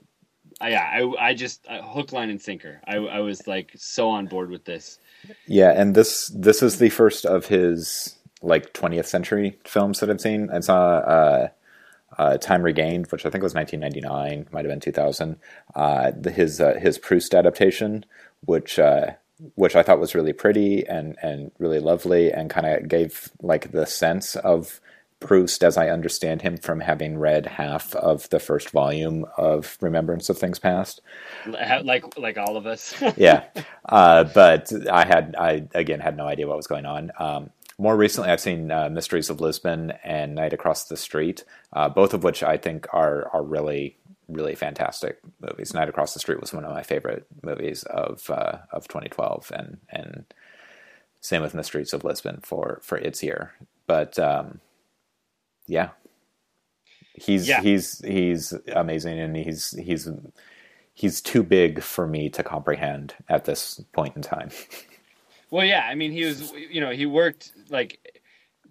[0.61, 2.81] I, yeah, I, I just uh, hook, line, and sinker.
[2.87, 4.99] I, I was like so on board with this.
[5.45, 10.21] Yeah, and this this is the first of his like 20th century films that I've
[10.21, 10.49] seen.
[10.51, 11.47] I saw uh,
[12.17, 15.37] uh, Time Regained, which I think was 1999, might have been 2000.
[15.75, 18.05] Uh, the, his uh, his Proust adaptation,
[18.45, 19.11] which uh,
[19.55, 23.71] which I thought was really pretty and and really lovely, and kind of gave like
[23.71, 24.79] the sense of
[25.19, 30.29] Proust as I understand him from having read half of the first volume of Remembrance
[30.29, 31.01] of Things Past
[31.47, 32.93] Like, like all of us.
[33.17, 33.45] yeah,
[33.89, 37.11] uh, but I had I again had no idea what was going on.
[37.17, 37.49] Um,
[37.79, 41.43] more recently, I've seen uh, Mysteries of Lisbon and Night Across the Street,
[41.73, 43.97] uh, both of which I think are are really
[44.27, 45.73] really fantastic movies.
[45.73, 49.77] Night Across the Street was one of my favorite movies of uh, of 2012, and
[49.89, 50.25] and
[51.21, 53.53] same with Mysteries of Lisbon for for its year.
[53.85, 54.59] But um,
[55.67, 55.89] yeah,
[57.13, 57.55] he's Yeah.
[57.55, 60.09] he's he's amazing, and he's he's
[60.93, 64.49] he's too big for me to comprehend at this point in time.
[65.49, 68.16] Well, yeah, I mean, he was, you know, he worked like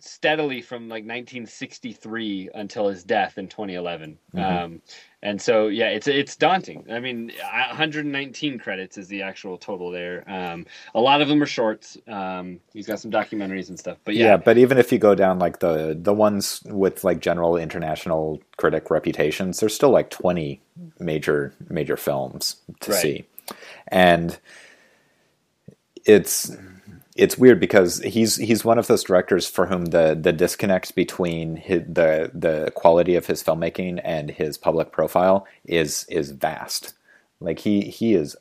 [0.00, 4.18] steadily from like 1963 until his death in 2011.
[4.36, 4.82] Um,
[5.22, 6.86] and so, yeah, it's it's daunting.
[6.90, 10.24] I mean, 119 credits is the actual total there.
[10.30, 11.98] Um, a lot of them are shorts.
[12.08, 14.34] Um, he's got some documentaries and stuff, but Yeah.
[14.34, 18.42] yeah, but even if you go down like the the ones with like general international
[18.56, 20.62] critic reputations, there's still like 20
[21.00, 22.92] major major films to Right.
[22.92, 23.26] see,
[23.88, 24.38] and
[26.06, 26.56] it's
[27.16, 31.56] it's weird because he's he's one of those directors for whom the the disconnect between
[31.56, 36.94] his, the the quality of his filmmaking and his public profile is is vast.
[37.40, 38.36] Like he he is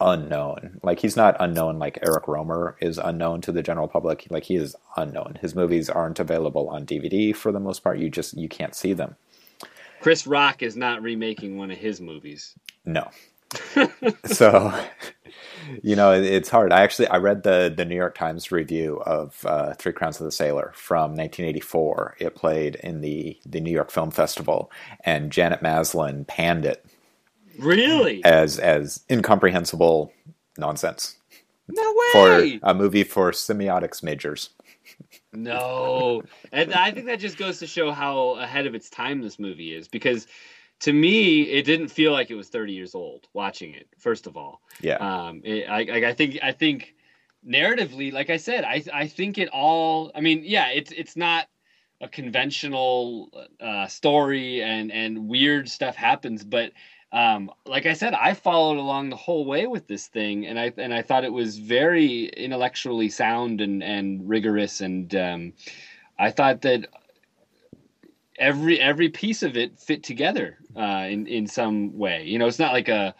[0.00, 0.80] unknown.
[0.82, 4.26] Like he's not unknown like Eric Rohmer is unknown to the general public.
[4.30, 5.38] Like he is unknown.
[5.40, 7.98] His movies aren't available on DVD for the most part.
[7.98, 9.16] You just you can't see them.
[10.00, 12.54] Chris Rock is not remaking one of his movies.
[12.84, 13.08] No.
[14.26, 14.74] so
[15.82, 19.44] you know it's hard i actually i read the the new york times review of
[19.46, 23.90] uh, three crowns of the sailor from 1984 it played in the the new york
[23.90, 24.70] film festival
[25.04, 26.84] and janet maslin panned it
[27.58, 28.24] Really?
[28.24, 30.12] as as incomprehensible
[30.58, 31.16] nonsense
[31.68, 32.60] No way.
[32.60, 34.50] for a movie for semiotics majors
[35.32, 39.38] No, and I think that just goes to show how ahead of its time this
[39.38, 39.88] movie is.
[39.88, 40.26] Because
[40.80, 43.88] to me, it didn't feel like it was 30 years old watching it.
[43.98, 46.94] First of all, yeah um, it, I, I I think I think
[47.46, 50.10] narratively, like I said, I I think it all.
[50.14, 51.46] I mean, yeah, it's it's not
[52.00, 56.72] a conventional uh, story, and and weird stuff happens, but.
[57.12, 60.72] Um, like I said, I followed along the whole way with this thing, and I
[60.76, 65.52] and I thought it was very intellectually sound and and rigorous, and um,
[66.18, 66.88] I thought that
[68.38, 72.24] every every piece of it fit together uh, in in some way.
[72.24, 73.14] You know, it's not like a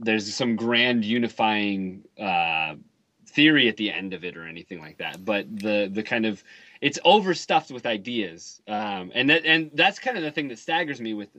[0.00, 2.74] there's some grand unifying uh,
[3.26, 6.42] theory at the end of it or anything like that, but the the kind of
[6.80, 11.00] it's overstuffed with ideas, um, and that and that's kind of the thing that staggers
[11.00, 11.30] me with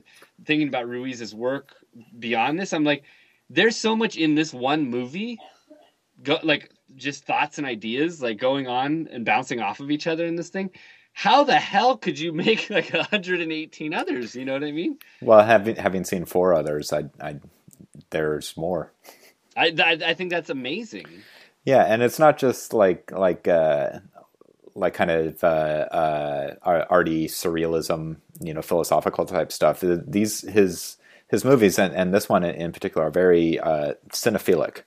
[0.44, 1.74] thinking about Ruiz's work
[2.18, 2.72] beyond this.
[2.72, 3.04] I'm like,
[3.50, 5.38] there's so much in this one movie,
[6.22, 10.26] go, like just thoughts and ideas like going on and bouncing off of each other
[10.26, 10.70] in this thing.
[11.18, 14.36] How the hell could you make like 118 others?
[14.36, 14.98] You know what I mean?
[15.22, 17.36] well having having seen four others i i
[18.10, 18.92] there's more
[19.56, 21.06] I I, I think that's amazing.
[21.64, 24.00] Yeah, and it's not just like like uh,
[24.74, 29.82] like kind of uh, uh, ar- arty surrealism, you know, philosophical type stuff.
[29.82, 30.98] These his
[31.28, 34.82] his movies and, and this one in particular are very uh, cinephilic.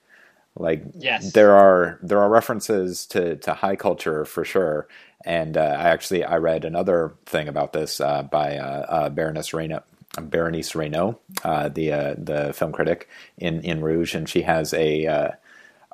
[0.60, 1.32] Like Yes.
[1.34, 4.88] there are there are references to, to high culture for sure.
[5.26, 9.50] And uh, I actually I read another thing about this uh, by uh, uh, Baroness
[9.54, 9.82] Reynaud,
[10.20, 13.08] Berenice Reynaud, uh, the uh, the film critic
[13.38, 15.30] in in Rouge, and she has a uh,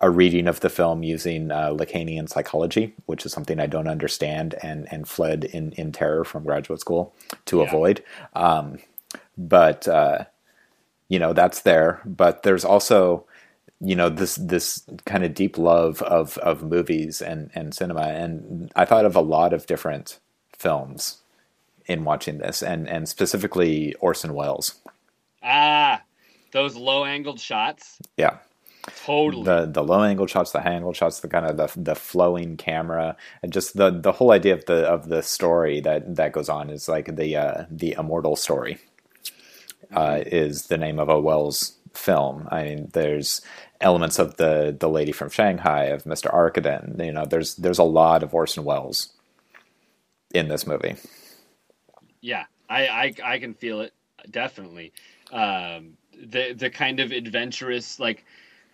[0.03, 4.57] a reading of the film using uh, Lacanian psychology, which is something I don't understand
[4.63, 7.15] and and fled in in terror from graduate school
[7.47, 7.65] to Yeah.
[7.65, 8.05] avoid.
[8.35, 8.79] Um,
[9.39, 10.27] but uh,
[11.09, 12.03] you know that's there.
[12.07, 13.27] But there's also
[13.81, 18.73] you know this this kind of deep love of of movies and and cinema, and
[18.77, 20.19] I thought of a lot of different
[20.57, 21.19] films
[21.87, 24.77] in watching this, and and specifically Orson Welles.
[25.43, 26.03] Ah,
[26.53, 27.99] those low angled shots.
[28.17, 28.39] Yeah,
[28.95, 29.45] Totally.
[29.45, 32.57] the the low angle shots, the high angle shots, the kind of the the flowing
[32.57, 36.49] camera, and just the the whole idea of the of the story that that goes
[36.49, 38.79] on is like the uh, the immortal story.
[39.95, 42.49] Uh, is the name of a Welles film.
[42.51, 43.41] I mean, there's
[43.81, 46.33] elements of the the lady from Shanghai, of Mr.
[46.33, 47.05] Arkadin.
[47.05, 49.13] You know, there's there's a lot of Orson Welles
[50.35, 50.97] in this movie.
[52.21, 53.93] Yeah, I, I I can feel it
[54.31, 54.93] definitely.
[55.33, 58.25] Um, the the kind of adventurous like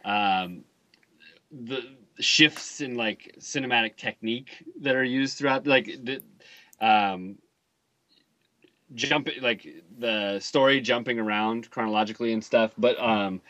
[0.05, 0.65] um,
[1.51, 1.83] the
[2.21, 4.51] shifts in like cinematic technique
[4.81, 6.23] that are used throughout like the
[6.81, 7.37] um,
[8.95, 9.67] jumping like
[9.99, 13.41] the story jumping around chronologically and stuff, but um,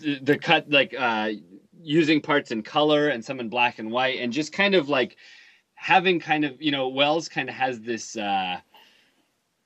[0.00, 1.30] the, the cut like uh,
[1.82, 5.16] using parts in color and some in black and white and just kind of like
[5.74, 8.58] having kind of you know Welles kind of has this uh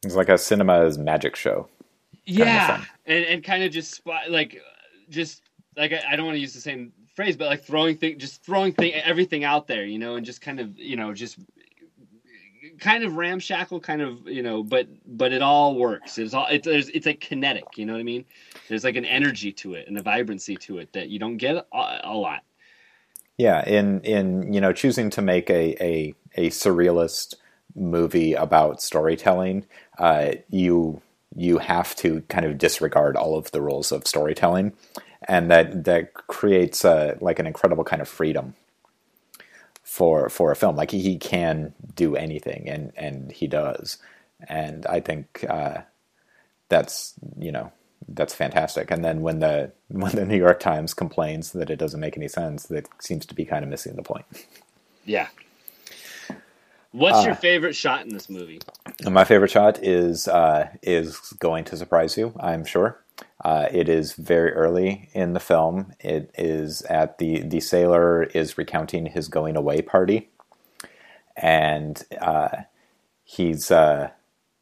[0.04, 1.68] It's like a cinema's magic show.
[2.26, 2.86] yeah thing.
[3.06, 4.61] and and kind of just spot like
[5.11, 5.42] just
[5.76, 8.42] like I, I don't want to use the same phrase but like throwing thing just
[8.44, 11.38] throwing thing everything out there you know and just kind of you know just
[12.78, 16.18] kind of ramshackle kind of you know but but it all works.
[16.18, 18.24] It's all it's it's like kinetic you know what i mean?
[18.68, 21.56] There's like an energy to it and a vibrancy to it that you don't get
[21.56, 22.42] a, a lot.
[23.36, 27.34] Yeah, in in you know choosing to make a a, a surrealist
[27.74, 29.64] movie about storytelling,
[29.98, 31.00] uh, you
[31.36, 34.72] you have to kind of disregard all of the rules of storytelling,
[35.28, 38.54] and that that creates a, like an incredible kind of freedom
[39.89, 40.76] for for a film.
[40.76, 43.99] Like he, he can do anything, and and he does,
[44.49, 45.78] and I think uh,
[46.68, 47.72] that's you know
[48.09, 48.91] that's fantastic.
[48.91, 52.28] And then when the when the New York Times complains that it doesn't make any
[52.28, 54.26] sense, that seems to be kind of missing the point.
[55.05, 55.28] yeah
[56.93, 58.61] what's Uh, your favorite shot in this movie
[59.11, 63.03] my favorite shot is uh, is going to surprise you, I'm sure.
[63.45, 65.93] Uh, it is very early in the film.
[66.01, 70.28] It is at the the sailor is recounting his going away party,
[71.36, 72.62] and uh,
[73.22, 74.11] he's uh,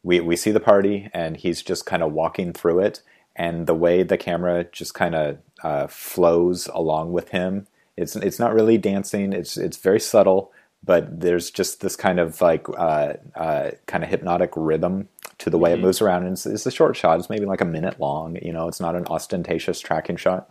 [0.03, 3.01] we we see the party, and he's just kind of walking through it,
[3.35, 7.65] and the way the camera just kind of uh, flows along with him.
[7.95, 9.33] It's it's not really dancing.
[9.33, 10.51] It's it's very subtle,
[10.83, 15.57] but there's just this kind of like uh, uh, kind of hypnotic rhythm to the
[15.57, 16.23] way it moves around.
[16.23, 17.19] And it's, it's a short shot.
[17.19, 18.37] It's maybe like a minute long.
[18.41, 20.49] You know, it's not an ostentatious tracking shot,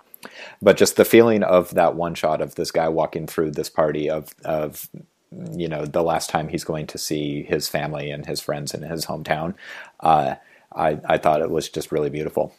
[0.62, 4.08] but just the feeling of that one shot of this guy walking through this party
[4.08, 4.88] of of
[5.52, 8.82] you know the last time he's going to see his family and his friends in
[8.82, 9.54] his hometown.
[10.00, 10.36] Uh,
[10.74, 12.54] I I thought it was just really beautiful.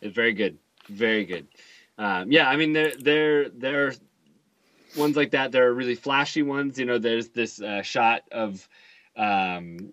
[0.00, 1.48] It's very good, very good.
[1.98, 3.94] Um, yeah, I mean there there there are
[4.96, 5.52] ones like that.
[5.52, 6.78] There are really flashy ones.
[6.78, 8.68] You know, there's this uh, shot of
[9.16, 9.92] um,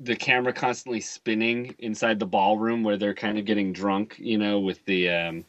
[0.00, 4.16] the camera constantly spinning inside the ballroom where they're kind of getting drunk.
[4.18, 5.44] You know, with the um,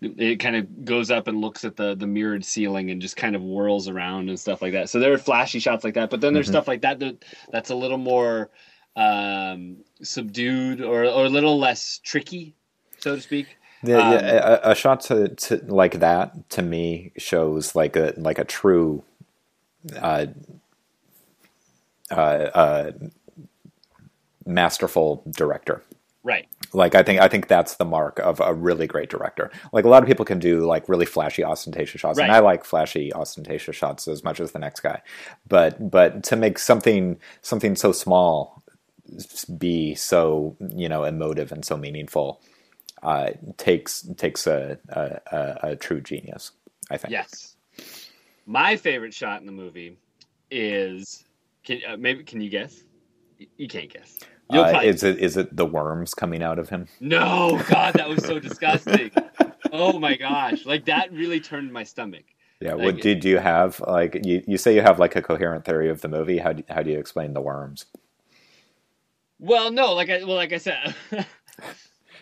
[0.00, 3.34] it kind of goes up and looks at the the mirrored ceiling and just kind
[3.34, 4.90] of whirls around and stuff like that.
[4.90, 6.10] So there are flashy shots like that.
[6.10, 6.50] But then there's Mhm.
[6.50, 8.50] stuff like that, that that's a little more
[8.96, 12.54] um, subdued or or a little less tricky,
[12.98, 13.56] so to speak.
[13.82, 18.14] Yeah, Um, yeah, a, a shot to, to like that to me shows like a
[18.16, 19.04] like a true
[19.94, 20.26] uh,
[22.10, 22.92] uh, uh,
[24.46, 25.82] masterful director.
[26.22, 26.48] Right.
[26.72, 29.50] Like I think I think that's the mark of a really great director.
[29.72, 32.64] Like a lot of people can do like really flashy ostentatious shots, and I like
[32.64, 35.02] flashy ostentatious shots as much as the next guy.
[35.46, 38.62] But but to make something something so small
[39.56, 42.42] be so you know emotive and so meaningful
[43.04, 46.50] uh, takes takes a, a, a, a true genius.
[46.90, 47.12] I think.
[47.12, 47.56] Yes.
[48.46, 49.96] My favorite shot in the movie
[50.50, 51.24] is
[51.64, 52.82] can uh, maybe can you guess?
[53.56, 54.18] You can't guess.
[54.48, 56.86] Uh, is it is it the worms coming out of him?
[57.00, 59.10] no, God, that was so disgusting.
[59.72, 62.24] oh my gosh, like that really turned my stomach.
[62.60, 62.74] Yeah.
[62.74, 63.80] Like- what did you have?
[63.80, 66.38] Like you, you say you have like a coherent theory of the movie.
[66.38, 67.86] How do, how do you explain the worms?
[69.38, 70.94] Well, no, like I well, like I said,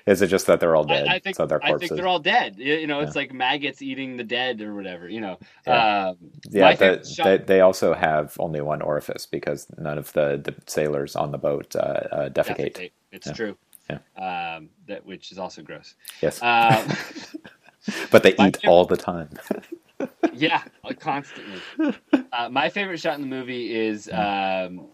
[0.06, 1.06] Is it just that they're all dead?
[1.08, 2.56] I, I think so they're I think they're all dead.
[2.58, 5.08] You, know, it's like maggots eating the dead or whatever.
[5.08, 6.08] You know, Yeah.
[6.10, 6.16] um,
[6.50, 10.54] yeah, the, shot- they, they also have only one orifice because none of the, the
[10.66, 12.74] sailors on the boat uh, uh, defecate.
[12.74, 12.92] defecate.
[13.12, 13.32] It's Yeah.
[13.32, 13.56] true.
[13.88, 14.56] Yeah.
[14.56, 15.94] Um, that which is also gross.
[16.20, 16.86] Yes, Um,
[18.10, 19.30] but they eat favorite- all the time.
[20.34, 20.62] yeah,
[20.98, 21.60] constantly.
[22.32, 24.86] Uh, my favorite shot in the movie is um,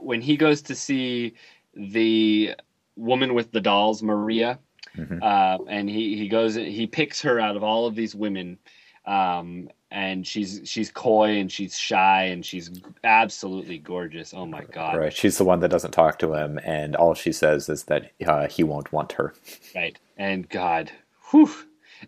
[0.00, 1.34] when he goes to see
[1.74, 2.54] the
[2.96, 4.58] woman with the dolls, Maria,
[4.96, 5.22] Mhm.
[5.22, 8.58] uh, and he he goes he picks her out of all of these women.
[9.04, 12.70] um, and she's she's coy and she's shy and she's
[13.04, 14.32] absolutely gorgeous.
[14.32, 14.96] Oh my god!
[14.96, 15.12] Right.
[15.12, 18.46] She's the one that doesn't talk to him, and all she says is that uh,
[18.48, 19.34] he won't want her.
[19.74, 19.98] Right.
[20.16, 20.90] And God,
[21.30, 21.50] whew.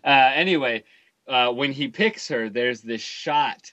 [0.03, 0.83] Uh, anyway,
[1.27, 3.71] uh, when he picks her, there's this shot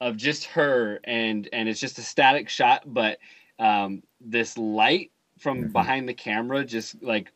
[0.00, 3.18] of just her, and and it's just a static shot, but
[3.60, 5.11] um, this light
[5.42, 5.72] from Mhm.
[5.72, 7.32] behind the camera just like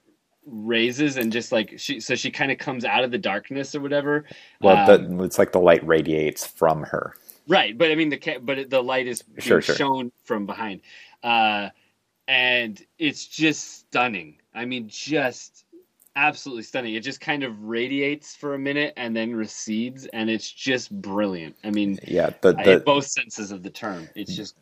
[0.47, 3.81] raises and just like she so she kind of comes out of the darkness or
[3.81, 4.25] whatever
[4.61, 7.15] Well, Um, the, it's like the light radiates from her.
[7.49, 9.75] right but i mean the but the light is Sure, sure.
[9.75, 10.83] shown from behind
[11.25, 11.71] uh
[12.29, 15.65] and it's just stunning i mean just
[16.17, 20.51] absolutely stunning it just kind of radiates for a minute and then recedes and it's
[20.51, 22.31] just brilliant i mean Yeah.
[22.41, 24.57] The the both senses of the term it's just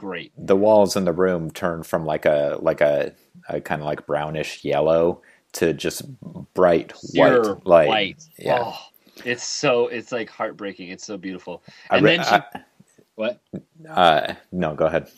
[0.00, 3.12] great the walls in the room turn from like a like a,
[3.48, 5.22] a kind of like brownish yellow
[5.52, 6.02] to just
[6.54, 7.88] bright Pure white light.
[7.88, 8.24] white.
[8.38, 8.62] Yeah.
[8.64, 8.78] Oh,
[9.24, 12.44] it's so it's like heartbreaking it's so beautiful and re- then she I-
[13.16, 13.40] what
[13.88, 15.10] uh, no, go ahead.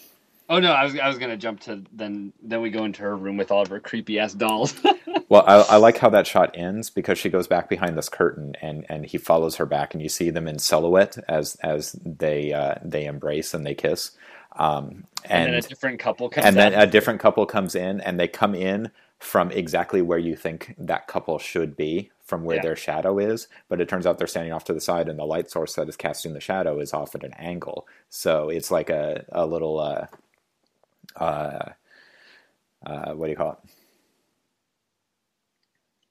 [0.49, 3.17] Oh no, I was I was gonna jump to then then we go into her
[3.17, 4.75] room with all of her creepy ass dolls.
[5.29, 8.55] Well, I, I like how that shot ends because she goes back behind this curtain
[8.61, 12.53] and, and he follows her back, and you see them in silhouette as as they
[12.53, 14.11] uh, they embrace and they kiss.
[14.57, 16.75] Um, and, and then a different couple comes and then out.
[16.75, 21.07] a different couple comes in, and they come in from exactly where you think that
[21.09, 22.63] couple should be, from where Yeah.
[22.63, 23.49] their shadow is.
[23.69, 25.89] But it turns out they're standing off to the side, and the light source that
[25.89, 27.87] is casting the shadow is off at an angle.
[28.11, 30.07] So it's like a a little uh,
[31.17, 31.71] uh,
[32.87, 33.59] uh, what do you call it?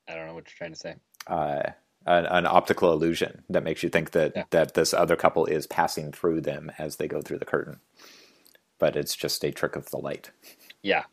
[0.07, 0.95] I don't know what you're trying to say.
[1.27, 1.63] uh,
[2.05, 4.45] an, an optical illusion that makes you think that Yeah.
[4.51, 7.79] that this other couple is passing through them as they go through the curtain,
[8.81, 10.31] but it's just a trick of the light.
[10.81, 11.03] Yeah,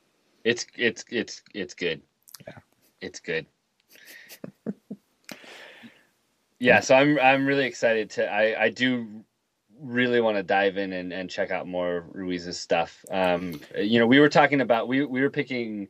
[0.42, 2.00] it's it's it's it's good.
[2.46, 2.58] Yeah.
[3.02, 3.46] it's good.
[6.58, 9.06] yeah, so I'm I'm really excited to I I do
[9.80, 13.04] really want to dive in and, and check out more of Ruiz's stuff.
[13.12, 15.88] Um, you know, we were talking about we we were picking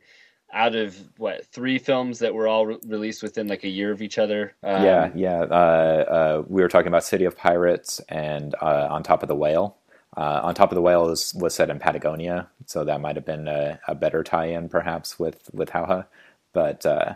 [0.51, 4.01] out of what three films that were all re- released within like a year of
[4.01, 4.53] each other.
[4.63, 5.41] Um, yeah, yeah.
[5.43, 9.35] Uh, uh, we were talking about City of Pirates and uh, On Top of the
[9.35, 9.77] Whale.
[10.19, 13.25] Uh, On Top of the Whale was, was set in Patagonia, so that might have
[13.25, 16.07] been a, a better tie-in, perhaps, with with Jauja.
[16.51, 17.13] But uh,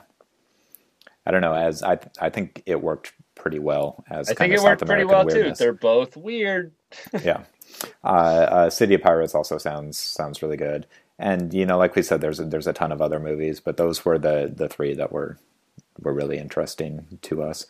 [1.26, 1.54] I don't know.
[1.54, 5.04] As I I think it worked pretty well as I think it worked South pretty
[5.04, 5.58] well weirdness.
[5.58, 5.66] too.
[5.66, 6.72] They're both weird.
[7.24, 7.44] yeah.
[8.06, 10.88] Uh, uh, City of Pirates also sounds sounds really good,
[11.20, 13.76] and you know, like we said, there's a, there's a ton of other movies, but
[13.76, 15.38] those were the the three that were
[16.00, 17.66] were really interesting to us.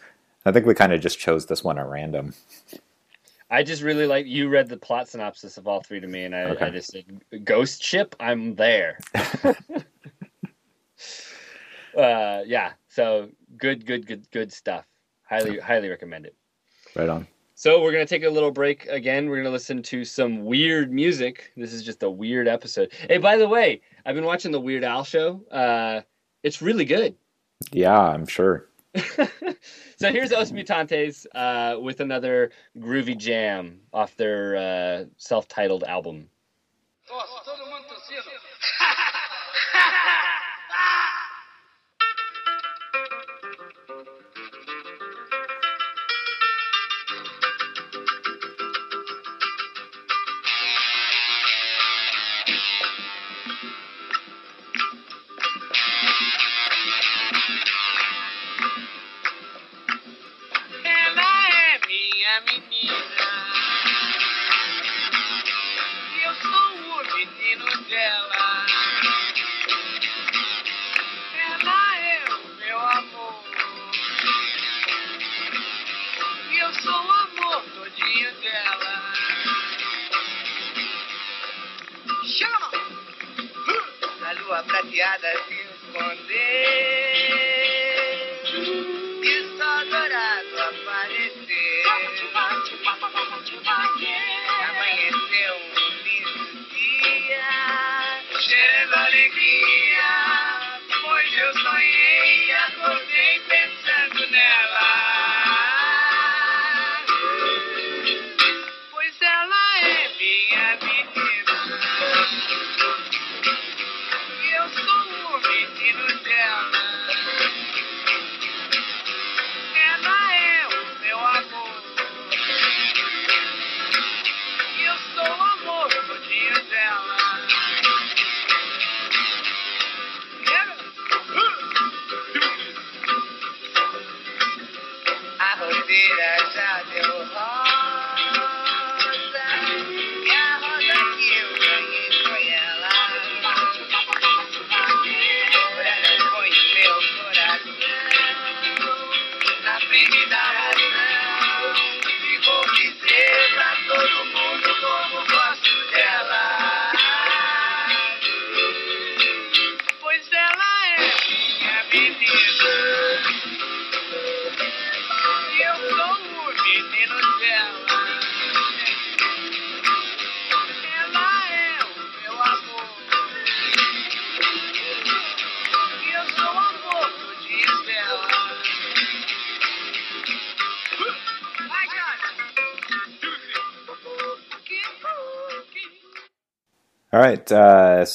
[0.45, 2.35] I think we kind of just chose this one at random.
[3.53, 6.35] I just really like you read the plot synopsis of all three to me, and
[6.35, 6.65] I, Okay.
[6.65, 7.05] I just said,
[7.43, 8.97] "Ghost ship, I'm there."
[11.95, 14.87] uh, yeah, so good, good, good, good stuff.
[15.29, 16.35] Highly, highly recommend it.
[16.95, 17.27] Right on.
[17.53, 19.29] So we're gonna take a little break again.
[19.29, 21.51] We're gonna listen to some weird music.
[21.55, 22.91] This is just a weird episode.
[23.07, 25.43] Hey, by the way, I've been watching the Weird Al show.
[25.51, 26.01] Uh,
[26.41, 27.15] it's really good.
[27.71, 28.67] Yeah, I'm sure.
[29.97, 36.29] so here's Os Mutantes uh, with another groovy jam off their uh, self-titled album.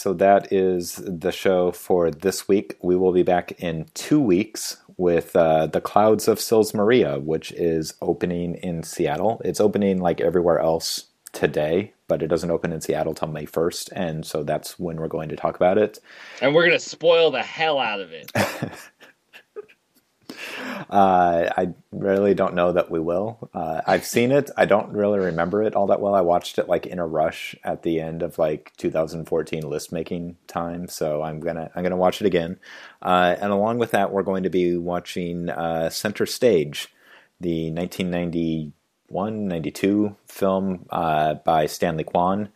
[0.09, 2.79] So that is the show for this week.
[2.81, 7.53] We will be back in two weeks with uh, The Clouds of Sils Maria, which
[7.53, 9.43] is opening in Seattle.
[9.45, 13.91] It's opening like everywhere else today, but it doesn't open in Seattle till May 1st,
[13.93, 15.99] and so that's when we're going to talk about it.
[16.41, 18.33] And we're gonna spoil the hell out of it.
[20.91, 23.51] Uh, I really don't know that we will.
[23.53, 24.51] Uh, I've seen it.
[24.57, 26.15] I don't really remember it all that well.
[26.15, 30.37] I watched it like in a rush at the end of like 2014 list making
[30.47, 32.59] time, so I'm gonna I'm gonna watch it again.
[33.03, 36.89] Uh, and along with that, we're going to be watching uh, Center Stage,
[37.41, 42.49] the 1991 92 film uh, by Stanley Kwan,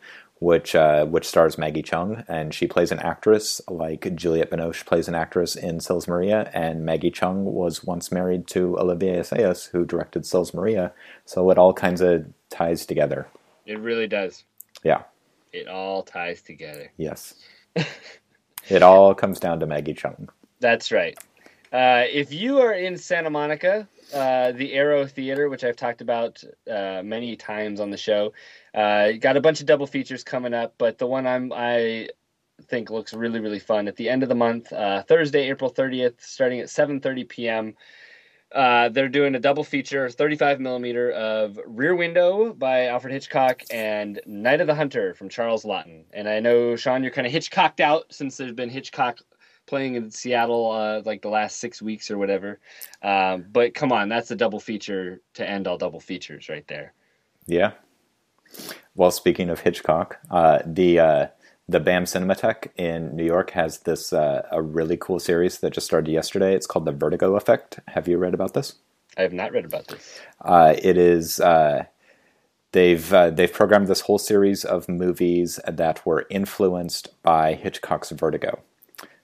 [0.43, 5.07] which uh, which stars Maggie Cheung, and she plays an actress like Juliette Binoche plays
[5.07, 9.85] an actress in Sils Maria, and Maggie Cheung was once married to Olivier Assayas, who
[9.85, 10.91] directed Sils Maria.
[11.25, 13.27] So it all kinds of ties together.
[13.65, 14.43] It really does.
[14.83, 15.03] Yeah.
[15.53, 16.91] It all ties together.
[16.97, 17.35] Yes.
[18.67, 20.27] it all comes down to Maggie Cheung.
[20.59, 21.17] That's right.
[21.71, 26.43] Uh, if you are in Santa Monica, uh, the Aero Theater, which I've talked about
[26.69, 28.33] uh, many times on the show,
[28.73, 32.09] uh, got a bunch of double features coming up, but the one I'm I
[32.67, 36.21] think looks really really fun at the end of the month, uh, Thursday, April 30th,
[36.21, 37.75] starting at 7:30 p.m.
[38.53, 44.21] Uh, they're doing a double feature, 35 millimeter of Rear Window by Alfred Hitchcock and
[44.27, 46.03] Night of the Hunter from Charles Laughton.
[46.13, 49.17] And I know Sean, you're kind of Hitchcocked out since there's been Hitchcock
[49.65, 52.59] playing in Seattle uh, like the last six weeks or whatever.
[53.01, 56.93] Um, but come on, that's a double feature to end all double features right there.
[57.45, 57.71] Yeah.
[58.95, 61.27] Well, speaking of Hitchcock, uh, the uh,
[61.67, 65.87] the BAM Cinematheque in New York has this uh, a really cool series that just
[65.87, 66.53] started yesterday.
[66.53, 67.79] It's called the Vertigo Effect.
[67.87, 68.75] Have you read about this?
[69.17, 70.19] I have not read about this.
[70.41, 71.85] Uh, it is uh,
[72.71, 78.59] they've uh, they've programmed this whole series of movies that were influenced by Hitchcock's Vertigo.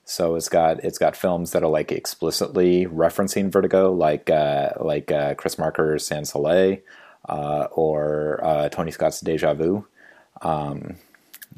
[0.09, 5.11] So it's got it's got films that are like explicitly referencing Vertigo, like uh, like
[5.11, 6.77] uh, Chris Marker's Sans Soleil,
[7.29, 9.85] uh, or uh, Tony Scott's Deja Vu,
[10.41, 10.95] um,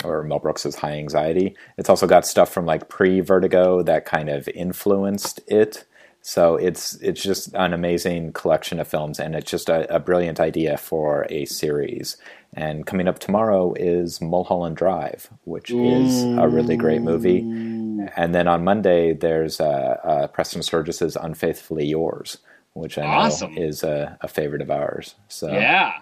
[0.03, 1.55] or Mel Brooks's High Anxiety.
[1.77, 5.85] It's also got stuff from like pre-Vertigo that kind of influenced it.
[6.21, 10.41] So it's it's just an amazing collection of films, and it's just a, a brilliant
[10.41, 12.17] idea for a series.
[12.53, 17.79] And coming up tomorrow is Mulholland Drive, which is a really great movie.
[18.15, 22.37] And then on Monday there's uh, uh, Preston Sturges's Unfaithfully Yours,
[22.73, 23.57] which I know Awesome.
[23.57, 25.15] is a, a favorite of ours.
[25.27, 25.93] So Yeah.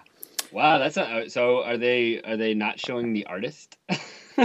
[0.52, 1.62] Wow, that's a, so.
[1.62, 3.76] Are they are they not showing the artist?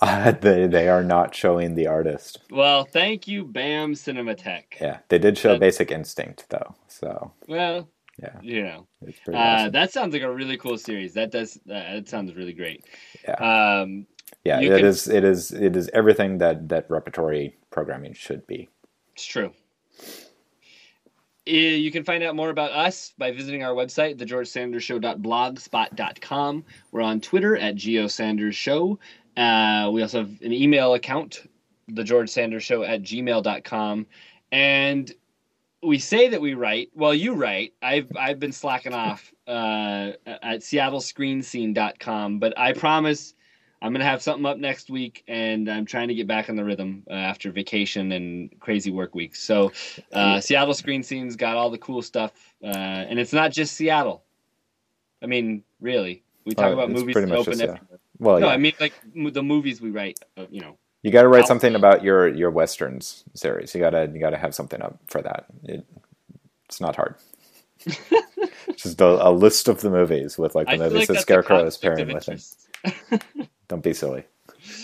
[0.00, 2.38] uh, they they are not showing the artist.
[2.50, 4.80] well, thank you, Bam Cinematheque.
[4.80, 9.72] Yeah, they did show That- Basic Instinct though, so Well, yeah, you know, uh, awesome.
[9.72, 11.12] that sounds like a really cool series.
[11.14, 12.84] That does uh, that sounds really great.
[13.28, 13.80] Yeah.
[13.82, 14.06] Um,
[14.44, 15.08] Yeah, you it can- is.
[15.08, 15.50] It is.
[15.52, 18.68] It is everything that that repertory programming should be.
[19.14, 19.52] It's true.
[21.46, 26.64] Eh, You can find out more about us by visiting our website, thegeorgesandersshow.blogspot.com.
[26.90, 28.98] We're on Twitter at geosandersshow.
[29.36, 31.42] Uh, we also have an email account,
[31.90, 34.06] thegeorgesandersshow at gmail.com.
[34.52, 35.12] And
[35.82, 36.90] we say that we write.
[36.94, 37.74] Well, you write.
[37.82, 43.34] I've I've been slacking off uh, at seattlescreenscene.com, but I promise
[43.84, 46.64] I'm gonna have something up next week, and I'm trying to get back on the
[46.64, 49.42] rhythm uh, after vacation and crazy work weeks.
[49.42, 49.72] So,
[50.10, 52.32] uh, Seattle Screen Scene's got all the cool stuff,
[52.64, 54.24] uh, and it's not just Seattle.
[55.22, 57.58] I mean, really, we talk Oh, about movies pretty that much open.
[57.58, 57.96] just, yeah.
[58.18, 58.52] Well, no, yeah.
[58.54, 60.18] I mean like m- the movies we write.
[60.34, 63.74] Uh, you know, you got to write something about your your westerns series.
[63.74, 65.44] You gotta you gotta have something up for that.
[65.64, 65.84] It,
[66.70, 67.16] it's not hard.
[68.76, 71.66] Just a, a list of the movies with like the I movies like that Scarecrow
[71.66, 72.30] is pairing with.
[72.30, 73.22] It.
[73.74, 74.22] Don't be silly.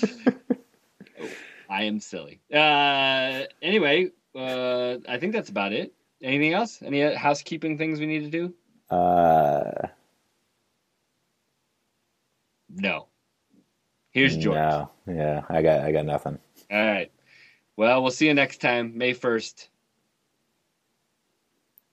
[1.70, 2.40] I am silly.
[2.52, 5.92] Uh, anyway, uh, I think that's about it.
[6.20, 6.82] Anything else?
[6.82, 8.52] Any housekeeping things we need to do?
[8.90, 9.86] Uh,
[12.68, 13.06] No.
[14.10, 14.56] Here's George.
[14.56, 16.40] No, yeah, I got I got nothing.
[16.68, 17.12] All right.
[17.76, 19.68] Well, we'll see you next time, May 1st.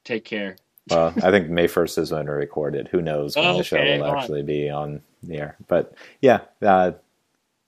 [0.04, 0.56] Take care.
[0.90, 2.88] Well, I think May first is when we recorded.
[2.90, 4.22] Who knows when the show Okay, will hold on.
[4.22, 5.58] actually be on the air?
[5.68, 6.92] But yeah, uh,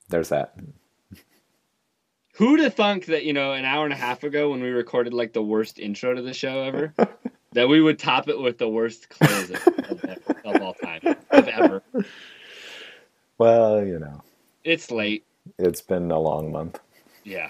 [0.10, 0.56] there's that.
[2.36, 5.14] Who'd have thunk that, you know, an hour and a half ago when we recorded
[5.14, 6.94] like the worst intro to the show ever,
[7.52, 11.02] that we would top it with the worst close of, of, of all time,
[11.32, 11.84] of ever.
[13.38, 14.22] Well, you know,
[14.64, 15.26] It's late.
[15.58, 16.80] it's been a long month.
[17.26, 17.50] Yeah.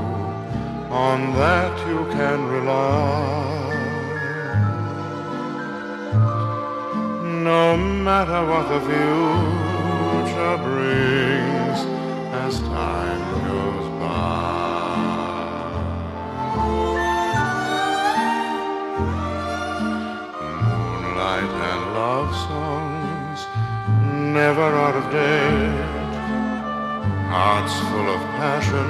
[0.91, 3.61] On that you can rely.
[7.43, 11.79] No matter what the future brings
[12.43, 14.51] as time goes by.
[20.91, 23.39] Moonlight and love songs
[24.33, 26.01] never out of date.
[27.31, 28.89] Hearts full of passion,